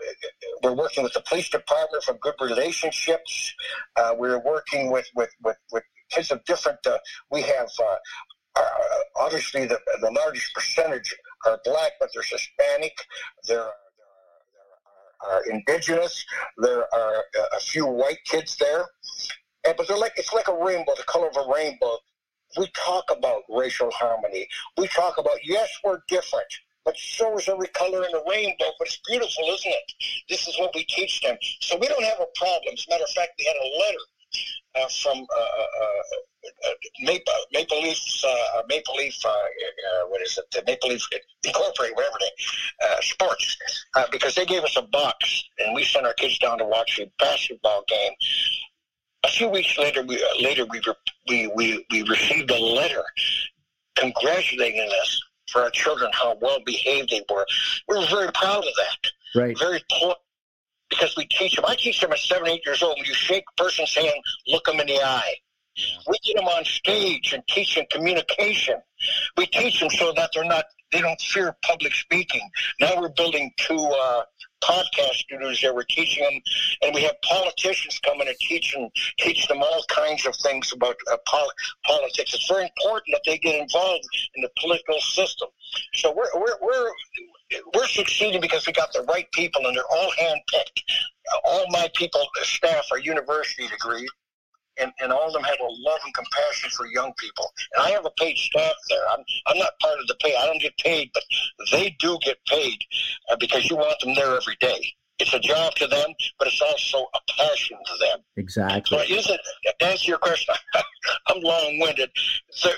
we're 0.62 0.74
working 0.74 1.02
with 1.02 1.12
the 1.12 1.22
police 1.28 1.48
department 1.48 2.02
for 2.02 2.14
good 2.14 2.34
relationships. 2.40 3.54
Uh, 3.96 4.14
we're 4.16 4.38
working 4.40 4.90
with, 4.90 5.06
with, 5.14 5.30
with, 5.42 5.56
with 5.72 5.82
kids 6.10 6.30
of 6.30 6.44
different, 6.44 6.78
uh, 6.86 6.98
we 7.30 7.42
have 7.42 7.68
uh, 7.80 7.96
uh, 8.56 8.62
obviously 9.16 9.66
the, 9.66 9.78
the 10.00 10.10
largest 10.10 10.52
percentage 10.54 11.14
are 11.46 11.58
black, 11.64 11.92
but 12.00 12.08
there's 12.14 12.30
Hispanic, 12.30 12.92
there 13.48 13.62
are, 13.62 13.72
indigenous, 15.50 16.24
there 16.58 16.84
are 16.94 17.24
a 17.56 17.60
few 17.60 17.86
white 17.86 18.18
kids 18.26 18.56
there. 18.58 18.84
And, 19.66 19.74
but 19.76 19.88
they're 19.88 19.96
like, 19.96 20.12
it's 20.16 20.34
like 20.34 20.48
a 20.48 20.54
rainbow, 20.54 20.92
the 20.96 21.04
color 21.04 21.28
of 21.28 21.36
a 21.36 21.52
rainbow. 21.52 21.96
We 22.58 22.70
talk 22.74 23.04
about 23.10 23.42
racial 23.48 23.90
harmony. 23.90 24.46
We 24.76 24.86
talk 24.88 25.16
about, 25.18 25.38
yes, 25.42 25.68
we're 25.82 26.00
different 26.08 26.46
but 26.84 26.96
so 26.96 27.36
is 27.38 27.48
every 27.48 27.68
color 27.68 28.04
in 28.04 28.12
the 28.12 28.22
rainbow. 28.28 28.70
But 28.78 28.88
it's 28.88 29.00
beautiful, 29.08 29.44
isn't 29.44 29.72
it? 29.72 29.92
This 30.28 30.46
is 30.46 30.58
what 30.58 30.74
we 30.74 30.84
teach 30.84 31.20
them. 31.22 31.36
So 31.60 31.76
we 31.78 31.88
don't 31.88 32.04
have 32.04 32.20
a 32.20 32.28
problem. 32.34 32.74
As 32.74 32.86
a 32.86 32.90
matter 32.90 33.04
of 33.04 33.10
fact, 33.10 33.32
we 33.38 33.44
had 33.44 33.56
a 33.56 33.70
letter 33.80 34.04
uh, 34.74 34.88
from 35.02 35.18
uh, 35.18 35.40
uh, 35.40 35.66
uh 36.66 36.72
Maple, 37.00 37.32
Maple 37.52 37.80
Leaf, 37.80 37.98
uh, 38.26 38.62
Maple 38.68 38.94
Leaf, 38.96 39.14
uh, 39.24 39.32
what 40.08 40.20
is 40.22 40.36
it? 40.38 40.44
The 40.50 40.62
Maple 40.66 40.88
Leaf 40.88 41.06
Incorporated, 41.44 41.96
whatever 41.96 42.16
they, 42.20 43.02
sports, 43.02 43.56
because 44.10 44.34
they 44.34 44.44
gave 44.44 44.64
us 44.64 44.76
a 44.76 44.82
box 44.82 45.44
and 45.58 45.74
we 45.74 45.84
sent 45.84 46.06
our 46.06 46.14
kids 46.14 46.38
down 46.38 46.58
to 46.58 46.64
watch 46.64 46.98
a 47.00 47.10
basketball 47.18 47.84
game. 47.86 48.12
A 49.24 49.28
few 49.28 49.48
weeks 49.48 49.78
later, 49.78 50.02
we 50.02 50.22
later 50.40 50.66
we, 50.66 50.80
we 51.28 51.46
we 51.54 51.86
we 51.90 52.02
received 52.02 52.50
a 52.50 52.58
letter 52.58 53.04
congratulating 53.96 54.88
us 55.00 55.20
for 55.50 55.62
our 55.62 55.70
children 55.70 56.10
how 56.12 56.36
well 56.40 56.58
behaved 56.64 57.10
they 57.10 57.22
were. 57.30 57.46
We 57.88 57.98
were 57.98 58.06
very 58.06 58.30
proud 58.32 58.58
of 58.58 58.74
that. 58.76 59.10
Right. 59.40 59.58
Very 59.58 59.82
pl- 59.90 60.16
because 60.90 61.16
we 61.16 61.26
teach 61.26 61.56
them. 61.56 61.64
I 61.66 61.74
teach 61.76 62.00
them 62.00 62.12
at 62.12 62.18
seven, 62.18 62.48
eight 62.48 62.62
years 62.64 62.82
old. 62.82 62.96
When 62.98 63.06
you 63.06 63.14
shake 63.14 63.44
a 63.58 63.62
person's 63.62 63.94
hand, 63.94 64.14
look 64.46 64.64
them 64.64 64.80
in 64.80 64.86
the 64.86 65.00
eye. 65.02 65.34
We 66.08 66.16
get 66.24 66.36
them 66.36 66.46
on 66.46 66.64
stage 66.64 67.32
and 67.32 67.42
teach 67.48 67.74
them 67.74 67.84
communication. 67.90 68.76
We 69.36 69.46
teach 69.46 69.80
them 69.80 69.90
so 69.90 70.12
that 70.12 70.30
they're 70.32 70.44
not 70.44 70.64
they 70.92 71.00
don't 71.00 71.20
fear 71.20 71.56
public 71.62 71.92
speaking. 71.92 72.48
Now 72.80 73.00
we're 73.00 73.08
building 73.08 73.50
two 73.58 73.76
uh, 73.76 74.22
podcast 74.64 75.14
studios 75.14 75.60
there. 75.60 75.74
We're 75.74 75.84
teaching 75.84 76.24
them, 76.24 76.40
and 76.82 76.94
we 76.94 77.02
have 77.02 77.20
politicians 77.22 78.00
coming 78.00 78.28
and 78.28 78.36
teaching 78.38 78.90
teach 79.18 79.46
them 79.48 79.62
all 79.62 79.84
kinds 79.88 80.26
of 80.26 80.34
things 80.36 80.72
about 80.72 80.96
uh, 81.10 81.16
pol- 81.26 81.52
politics. 81.84 82.34
It's 82.34 82.48
very 82.48 82.64
important 82.64 83.14
that 83.14 83.22
they 83.26 83.38
get 83.38 83.60
involved 83.60 84.04
in 84.34 84.42
the 84.42 84.50
political 84.60 85.00
system. 85.00 85.48
So 85.94 86.12
we're 86.12 86.30
we're 86.34 86.56
we're 86.60 86.90
we're 87.74 87.86
succeeding 87.86 88.40
because 88.40 88.66
we 88.66 88.72
got 88.72 88.92
the 88.92 89.02
right 89.02 89.30
people, 89.32 89.66
and 89.66 89.76
they're 89.76 89.90
all 89.90 90.10
handpicked. 90.18 90.82
All 91.46 91.64
my 91.70 91.90
people, 91.94 92.20
staff, 92.42 92.86
are 92.92 92.98
university 92.98 93.66
degrees 93.68 94.10
and, 94.78 94.92
and 95.00 95.12
all 95.12 95.26
of 95.26 95.32
them 95.32 95.42
have 95.42 95.58
a 95.60 95.70
love 95.70 96.00
and 96.04 96.14
compassion 96.14 96.70
for 96.70 96.86
young 96.86 97.12
people. 97.18 97.46
And 97.74 97.84
I 97.86 97.90
have 97.90 98.04
a 98.06 98.10
paid 98.18 98.36
staff 98.36 98.74
there. 98.88 99.08
I'm, 99.10 99.24
I'm 99.46 99.58
not 99.58 99.78
part 99.80 99.98
of 100.00 100.06
the 100.06 100.16
pay. 100.16 100.36
I 100.36 100.46
don't 100.46 100.60
get 100.60 100.76
paid, 100.78 101.10
but 101.14 101.22
they 101.70 101.96
do 101.98 102.18
get 102.22 102.38
paid 102.46 102.82
uh, 103.30 103.36
because 103.38 103.70
you 103.70 103.76
want 103.76 103.98
them 104.00 104.14
there 104.14 104.36
every 104.36 104.56
day. 104.60 104.94
It's 105.18 105.32
a 105.32 105.38
job 105.38 105.74
to 105.76 105.86
them, 105.86 106.12
but 106.38 106.48
it's 106.48 106.60
also 106.60 107.06
a 107.14 107.20
passion 107.38 107.78
to 107.86 107.98
them. 108.00 108.18
Exactly. 108.36 108.98
So 108.98 109.14
is 109.14 109.30
it, 109.30 109.40
to 109.78 109.86
answer 109.86 110.10
your 110.10 110.18
question, 110.18 110.54
I'm 111.28 111.40
long-winded. 111.40 112.10
So, 112.50 112.70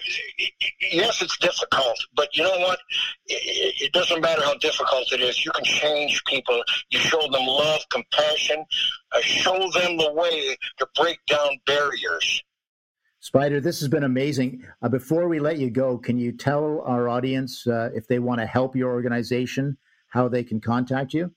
yes, 0.81 1.22
it's 1.22 1.38
difficult, 1.38 1.99
but 2.14 2.37
you 2.37 2.42
know 2.42 2.59
what? 2.59 2.79
It, 3.27 3.75
it 3.85 3.92
doesn't 3.92 4.20
matter 4.20 4.42
how 4.42 4.55
difficult 4.59 5.11
it 5.12 5.20
is. 5.20 5.44
You 5.46 5.51
can 5.53 5.64
change 5.64 6.22
people. 6.25 6.62
You 6.90 6.99
show 6.99 7.20
them 7.22 7.46
love, 7.46 7.81
compassion. 7.90 8.64
Uh, 9.12 9.20
show 9.22 9.59
them 9.72 9.96
the 9.96 10.12
way 10.12 10.57
to 10.79 10.87
break 10.94 11.18
down 11.27 11.59
barriers. 11.66 12.42
Spider, 13.20 13.61
this 13.61 13.81
has 13.81 13.88
been 13.88 14.05
amazing. 14.05 14.62
Uh, 14.83 14.88
before 14.88 15.27
we 15.27 15.40
let 15.40 15.59
you 15.59 15.70
go, 15.70 15.96
can 15.96 16.18
you 16.18 16.33
tell 16.33 16.83
our 16.87 17.09
audience 17.09 17.66
uh, 17.66 17.90
if 17.94 18.07
they 18.07 18.18
want 18.18 18.40
to 18.40 18.46
help 18.46 18.77
your 18.77 18.92
organization, 18.92 19.79
how 20.09 20.29
they 20.29 20.44
can 20.44 20.61
contact 20.61 21.14
you? 21.14 21.33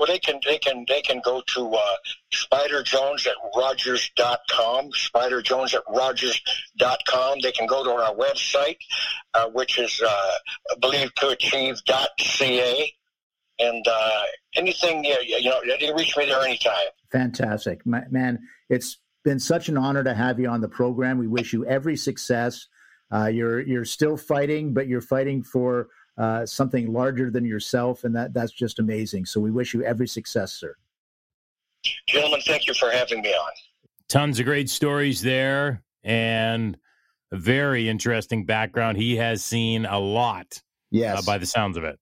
Well, 0.00 0.06
they 0.06 0.18
can 0.18 0.40
they 0.46 0.56
can 0.56 0.86
they 0.88 1.02
can 1.02 1.20
go 1.22 1.42
to 1.48 1.74
uh, 1.74 1.80
Spider 2.32 2.82
Jones 2.82 3.26
at 3.26 3.34
Rogers.com, 3.54 4.92
Spider 4.92 5.42
Jones 5.42 5.74
at 5.74 5.82
Rogers.com. 5.90 7.40
They 7.42 7.52
can 7.52 7.66
go 7.66 7.84
to 7.84 7.90
our 7.90 8.14
website, 8.14 8.78
uh, 9.34 9.48
which 9.48 9.78
is 9.78 10.00
uh, 10.00 10.38
achieve.ca. 11.22 12.92
And 13.58 13.86
uh, 13.86 14.22
anything, 14.56 15.04
you, 15.04 15.16
you 15.20 15.50
know, 15.50 15.60
you 15.64 15.76
can 15.78 15.94
reach 15.94 16.16
me 16.16 16.24
there 16.24 16.42
anytime. 16.42 16.72
Fantastic. 17.12 17.84
Man, 17.84 18.38
it's 18.70 18.98
been 19.22 19.38
such 19.38 19.68
an 19.68 19.76
honor 19.76 20.02
to 20.02 20.14
have 20.14 20.40
you 20.40 20.48
on 20.48 20.62
the 20.62 20.68
program. 20.68 21.18
We 21.18 21.26
wish 21.26 21.52
you 21.52 21.66
every 21.66 21.98
success. 21.98 22.68
Uh, 23.12 23.26
you're 23.26 23.60
you're 23.60 23.84
still 23.84 24.16
fighting, 24.16 24.72
but 24.72 24.88
you're 24.88 25.02
fighting 25.02 25.42
for 25.42 25.88
uh, 26.20 26.44
something 26.44 26.92
larger 26.92 27.30
than 27.30 27.46
yourself, 27.46 28.04
and 28.04 28.14
that 28.14 28.34
that's 28.34 28.52
just 28.52 28.78
amazing. 28.78 29.24
So 29.24 29.40
we 29.40 29.50
wish 29.50 29.72
you 29.72 29.82
every 29.82 30.06
success, 30.06 30.52
sir. 30.52 30.76
Gentlemen, 32.08 32.42
thank 32.46 32.66
you 32.66 32.74
for 32.74 32.90
having 32.90 33.22
me 33.22 33.30
on. 33.30 33.50
Tons 34.08 34.38
of 34.38 34.44
great 34.44 34.68
stories 34.68 35.22
there, 35.22 35.82
and 36.04 36.76
a 37.32 37.38
very 37.38 37.88
interesting 37.88 38.44
background. 38.44 38.98
He 38.98 39.16
has 39.16 39.42
seen 39.42 39.86
a 39.86 39.98
lot. 39.98 40.46
Uh, 40.56 40.60
yes, 40.90 41.18
uh, 41.18 41.22
by 41.22 41.38
the 41.38 41.46
sounds 41.46 41.78
of 41.78 41.84
it. 41.84 41.98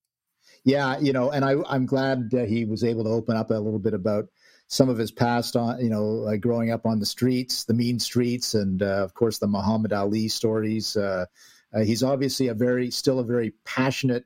Yeah, 0.64 0.98
you 0.98 1.12
know, 1.12 1.30
and 1.30 1.44
I, 1.44 1.54
I'm 1.68 1.86
glad 1.86 2.34
uh, 2.34 2.38
he 2.38 2.64
was 2.64 2.82
able 2.82 3.04
to 3.04 3.10
open 3.10 3.36
up 3.36 3.52
a 3.52 3.54
little 3.54 3.78
bit 3.78 3.94
about 3.94 4.26
some 4.66 4.88
of 4.88 4.98
his 4.98 5.12
past 5.12 5.54
on, 5.54 5.80
you 5.80 5.90
know, 5.90 6.24
uh, 6.24 6.36
growing 6.36 6.72
up 6.72 6.86
on 6.86 6.98
the 6.98 7.06
streets, 7.06 7.64
the 7.64 7.72
mean 7.72 8.00
streets, 8.00 8.54
and 8.54 8.82
uh, 8.82 9.04
of 9.04 9.14
course 9.14 9.38
the 9.38 9.46
Muhammad 9.46 9.92
Ali 9.92 10.26
stories. 10.26 10.96
Uh, 10.96 11.26
uh, 11.74 11.80
he's 11.80 12.02
obviously 12.02 12.48
a 12.48 12.54
very, 12.54 12.90
still 12.90 13.18
a 13.18 13.24
very 13.24 13.52
passionate 13.64 14.24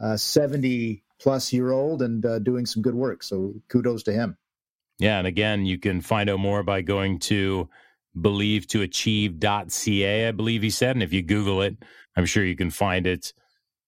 uh, 0.00 0.16
70 0.16 1.04
plus 1.20 1.52
year 1.52 1.72
old 1.72 2.02
and 2.02 2.24
uh, 2.24 2.38
doing 2.38 2.66
some 2.66 2.82
good 2.82 2.94
work. 2.94 3.22
So 3.22 3.54
kudos 3.68 4.02
to 4.04 4.12
him. 4.12 4.36
Yeah, 4.98 5.18
and 5.18 5.26
again, 5.26 5.66
you 5.66 5.78
can 5.78 6.00
find 6.00 6.30
out 6.30 6.38
more 6.38 6.62
by 6.62 6.82
going 6.82 7.18
to 7.20 7.68
believe 8.20 8.66
to 8.68 8.82
achieve.ca, 8.82 10.28
I 10.28 10.30
believe 10.30 10.62
he 10.62 10.70
said. 10.70 10.94
And 10.94 11.02
if 11.02 11.12
you 11.12 11.22
Google 11.22 11.62
it, 11.62 11.76
I'm 12.16 12.26
sure 12.26 12.44
you 12.44 12.56
can 12.56 12.70
find 12.70 13.06
it. 13.06 13.32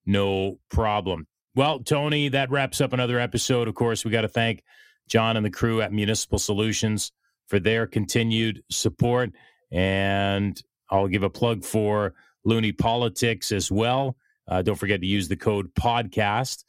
No 0.05 0.59
problem. 0.69 1.27
Well, 1.55 1.81
Tony, 1.81 2.29
that 2.31 2.51
wraps 2.51 2.81
up 2.81 2.93
another 2.93 3.19
episode. 3.19 3.69
Of 3.69 3.75
course, 3.75 4.05
we 4.05 4.11
got 4.11 4.23
to 4.23 4.29
thank 4.29 4.63
John 5.09 5.37
and 5.37 5.47
the 5.47 5.51
crew 5.51 5.81
at 5.81 5.93
Municipal 5.93 6.39
Solutions 6.39 7.13
for 7.47 7.61
their 7.61 7.87
continued 7.87 8.63
support. 8.71 9.31
And 9.71 10.61
I'll 10.91 11.09
give 11.09 11.23
a 11.23 11.31
plug 11.31 11.65
for 11.65 12.15
Loonie 12.47 12.77
Politics 12.77 13.53
as 13.53 13.71
well. 13.71 14.17
Uh, 14.49 14.63
don't 14.63 14.77
forget 14.77 15.01
to 15.01 15.07
use 15.07 15.29
the 15.29 15.37
code 15.37 15.75
podcast 15.75 16.65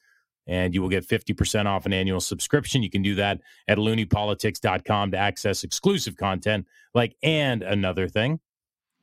and 0.47 0.73
you 0.73 0.81
will 0.81 0.89
get 0.89 1.07
50% 1.07 1.65
off 1.65 1.85
an 1.85 1.93
annual 1.93 2.21
subscription. 2.21 2.81
You 2.81 2.89
can 2.89 3.01
do 3.01 3.15
that 3.15 3.41
at 3.67 3.77
looneypolitics.com 3.77 5.11
to 5.11 5.17
access 5.17 5.63
exclusive 5.63 6.15
content 6.15 6.65
like 6.93 7.15
and 7.21 7.63
another 7.63 8.07
thing. 8.07 8.39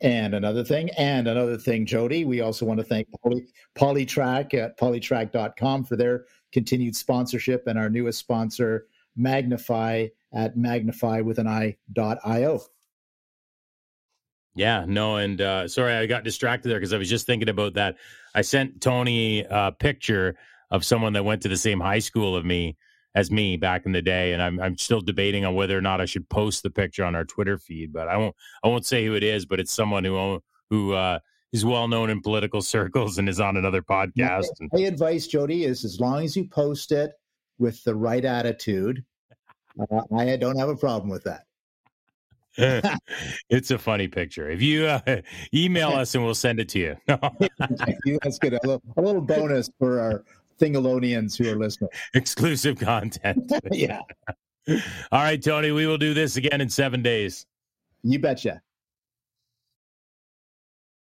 And 0.00 0.34
another 0.34 0.64
thing, 0.64 0.90
and 0.98 1.28
another 1.28 1.56
thing, 1.56 1.86
Jodie. 1.86 2.26
We 2.26 2.40
also 2.40 2.66
want 2.66 2.78
to 2.78 2.84
thank 2.84 3.08
Poly, 3.22 3.46
PoliTraQ 3.76 4.54
at 4.54 4.78
politraq.com 4.78 5.84
for 5.84 5.96
their 5.96 6.24
continued 6.52 6.96
sponsorship 6.96 7.66
and 7.66 7.78
our 7.78 7.88
newest 7.88 8.18
sponsor, 8.18 8.86
Magnify 9.16 10.08
at 10.34 10.56
magnify 10.56 11.20
with 11.20 11.38
an 11.38 11.46
i.io. 11.46 12.60
Yeah, 14.54 14.84
no, 14.86 15.16
and 15.16 15.40
uh, 15.40 15.66
sorry, 15.66 15.94
I 15.94 16.06
got 16.06 16.22
distracted 16.22 16.68
there 16.68 16.78
because 16.78 16.92
I 16.92 16.98
was 16.98 17.10
just 17.10 17.26
thinking 17.26 17.48
about 17.48 17.74
that. 17.74 17.96
I 18.34 18.42
sent 18.42 18.80
Tony 18.80 19.44
a 19.48 19.72
picture 19.72 20.36
of 20.70 20.84
someone 20.84 21.12
that 21.14 21.24
went 21.24 21.42
to 21.42 21.48
the 21.48 21.56
same 21.56 21.80
high 21.80 21.98
school 21.98 22.36
of 22.36 22.44
me 22.44 22.76
as 23.16 23.30
me 23.30 23.56
back 23.56 23.86
in 23.86 23.92
the 23.92 24.02
day, 24.02 24.32
and 24.32 24.42
I'm 24.42 24.60
I'm 24.60 24.76
still 24.78 25.00
debating 25.00 25.44
on 25.44 25.54
whether 25.54 25.76
or 25.76 25.80
not 25.80 26.00
I 26.00 26.04
should 26.04 26.28
post 26.28 26.62
the 26.62 26.70
picture 26.70 27.04
on 27.04 27.14
our 27.14 27.24
Twitter 27.24 27.58
feed. 27.58 27.92
But 27.92 28.08
I 28.08 28.16
won't 28.16 28.34
I 28.62 28.68
won't 28.68 28.86
say 28.86 29.04
who 29.04 29.14
it 29.14 29.22
is, 29.22 29.44
but 29.46 29.60
it's 29.60 29.72
someone 29.72 30.04
who 30.04 30.40
who 30.70 30.92
uh, 30.92 31.18
is 31.52 31.64
well 31.64 31.88
known 31.88 32.10
in 32.10 32.20
political 32.20 32.62
circles 32.74 33.18
and 33.18 33.28
is 33.28 33.40
on 33.40 33.56
another 33.56 33.82
podcast. 33.82 34.46
My, 34.60 34.68
my 34.72 34.80
advice, 34.80 35.26
Jodie, 35.26 35.64
is 35.64 35.84
as 35.84 36.00
long 36.00 36.24
as 36.24 36.36
you 36.36 36.48
post 36.48 36.92
it 36.92 37.12
with 37.58 37.82
the 37.84 37.94
right 37.94 38.24
attitude, 38.24 39.04
uh, 39.80 40.00
I 40.16 40.36
don't 40.36 40.58
have 40.58 40.68
a 40.68 40.76
problem 40.76 41.08
with 41.08 41.24
that. 41.24 41.44
it's 43.48 43.70
a 43.70 43.78
funny 43.78 44.08
picture. 44.08 44.50
If 44.50 44.62
you 44.62 44.86
uh, 44.86 45.20
email 45.54 45.90
us 45.90 46.14
and 46.14 46.24
we'll 46.24 46.34
send 46.34 46.60
it 46.60 46.68
to 46.70 46.78
you. 48.04 48.18
That's 48.22 48.38
good. 48.38 48.54
A 48.54 48.60
little, 48.64 48.82
a 48.96 49.02
little 49.02 49.20
bonus 49.20 49.70
for 49.78 50.00
our 50.00 50.24
Thingalonians 50.60 51.36
who 51.36 51.50
are 51.50 51.56
listening. 51.56 51.90
Exclusive 52.14 52.78
content. 52.78 53.52
yeah. 53.72 54.00
All 54.68 54.78
right, 55.12 55.42
Tony, 55.42 55.72
we 55.72 55.86
will 55.86 55.98
do 55.98 56.14
this 56.14 56.36
again 56.36 56.60
in 56.60 56.68
seven 56.68 57.02
days. 57.02 57.46
You 58.02 58.18
betcha. 58.18 58.62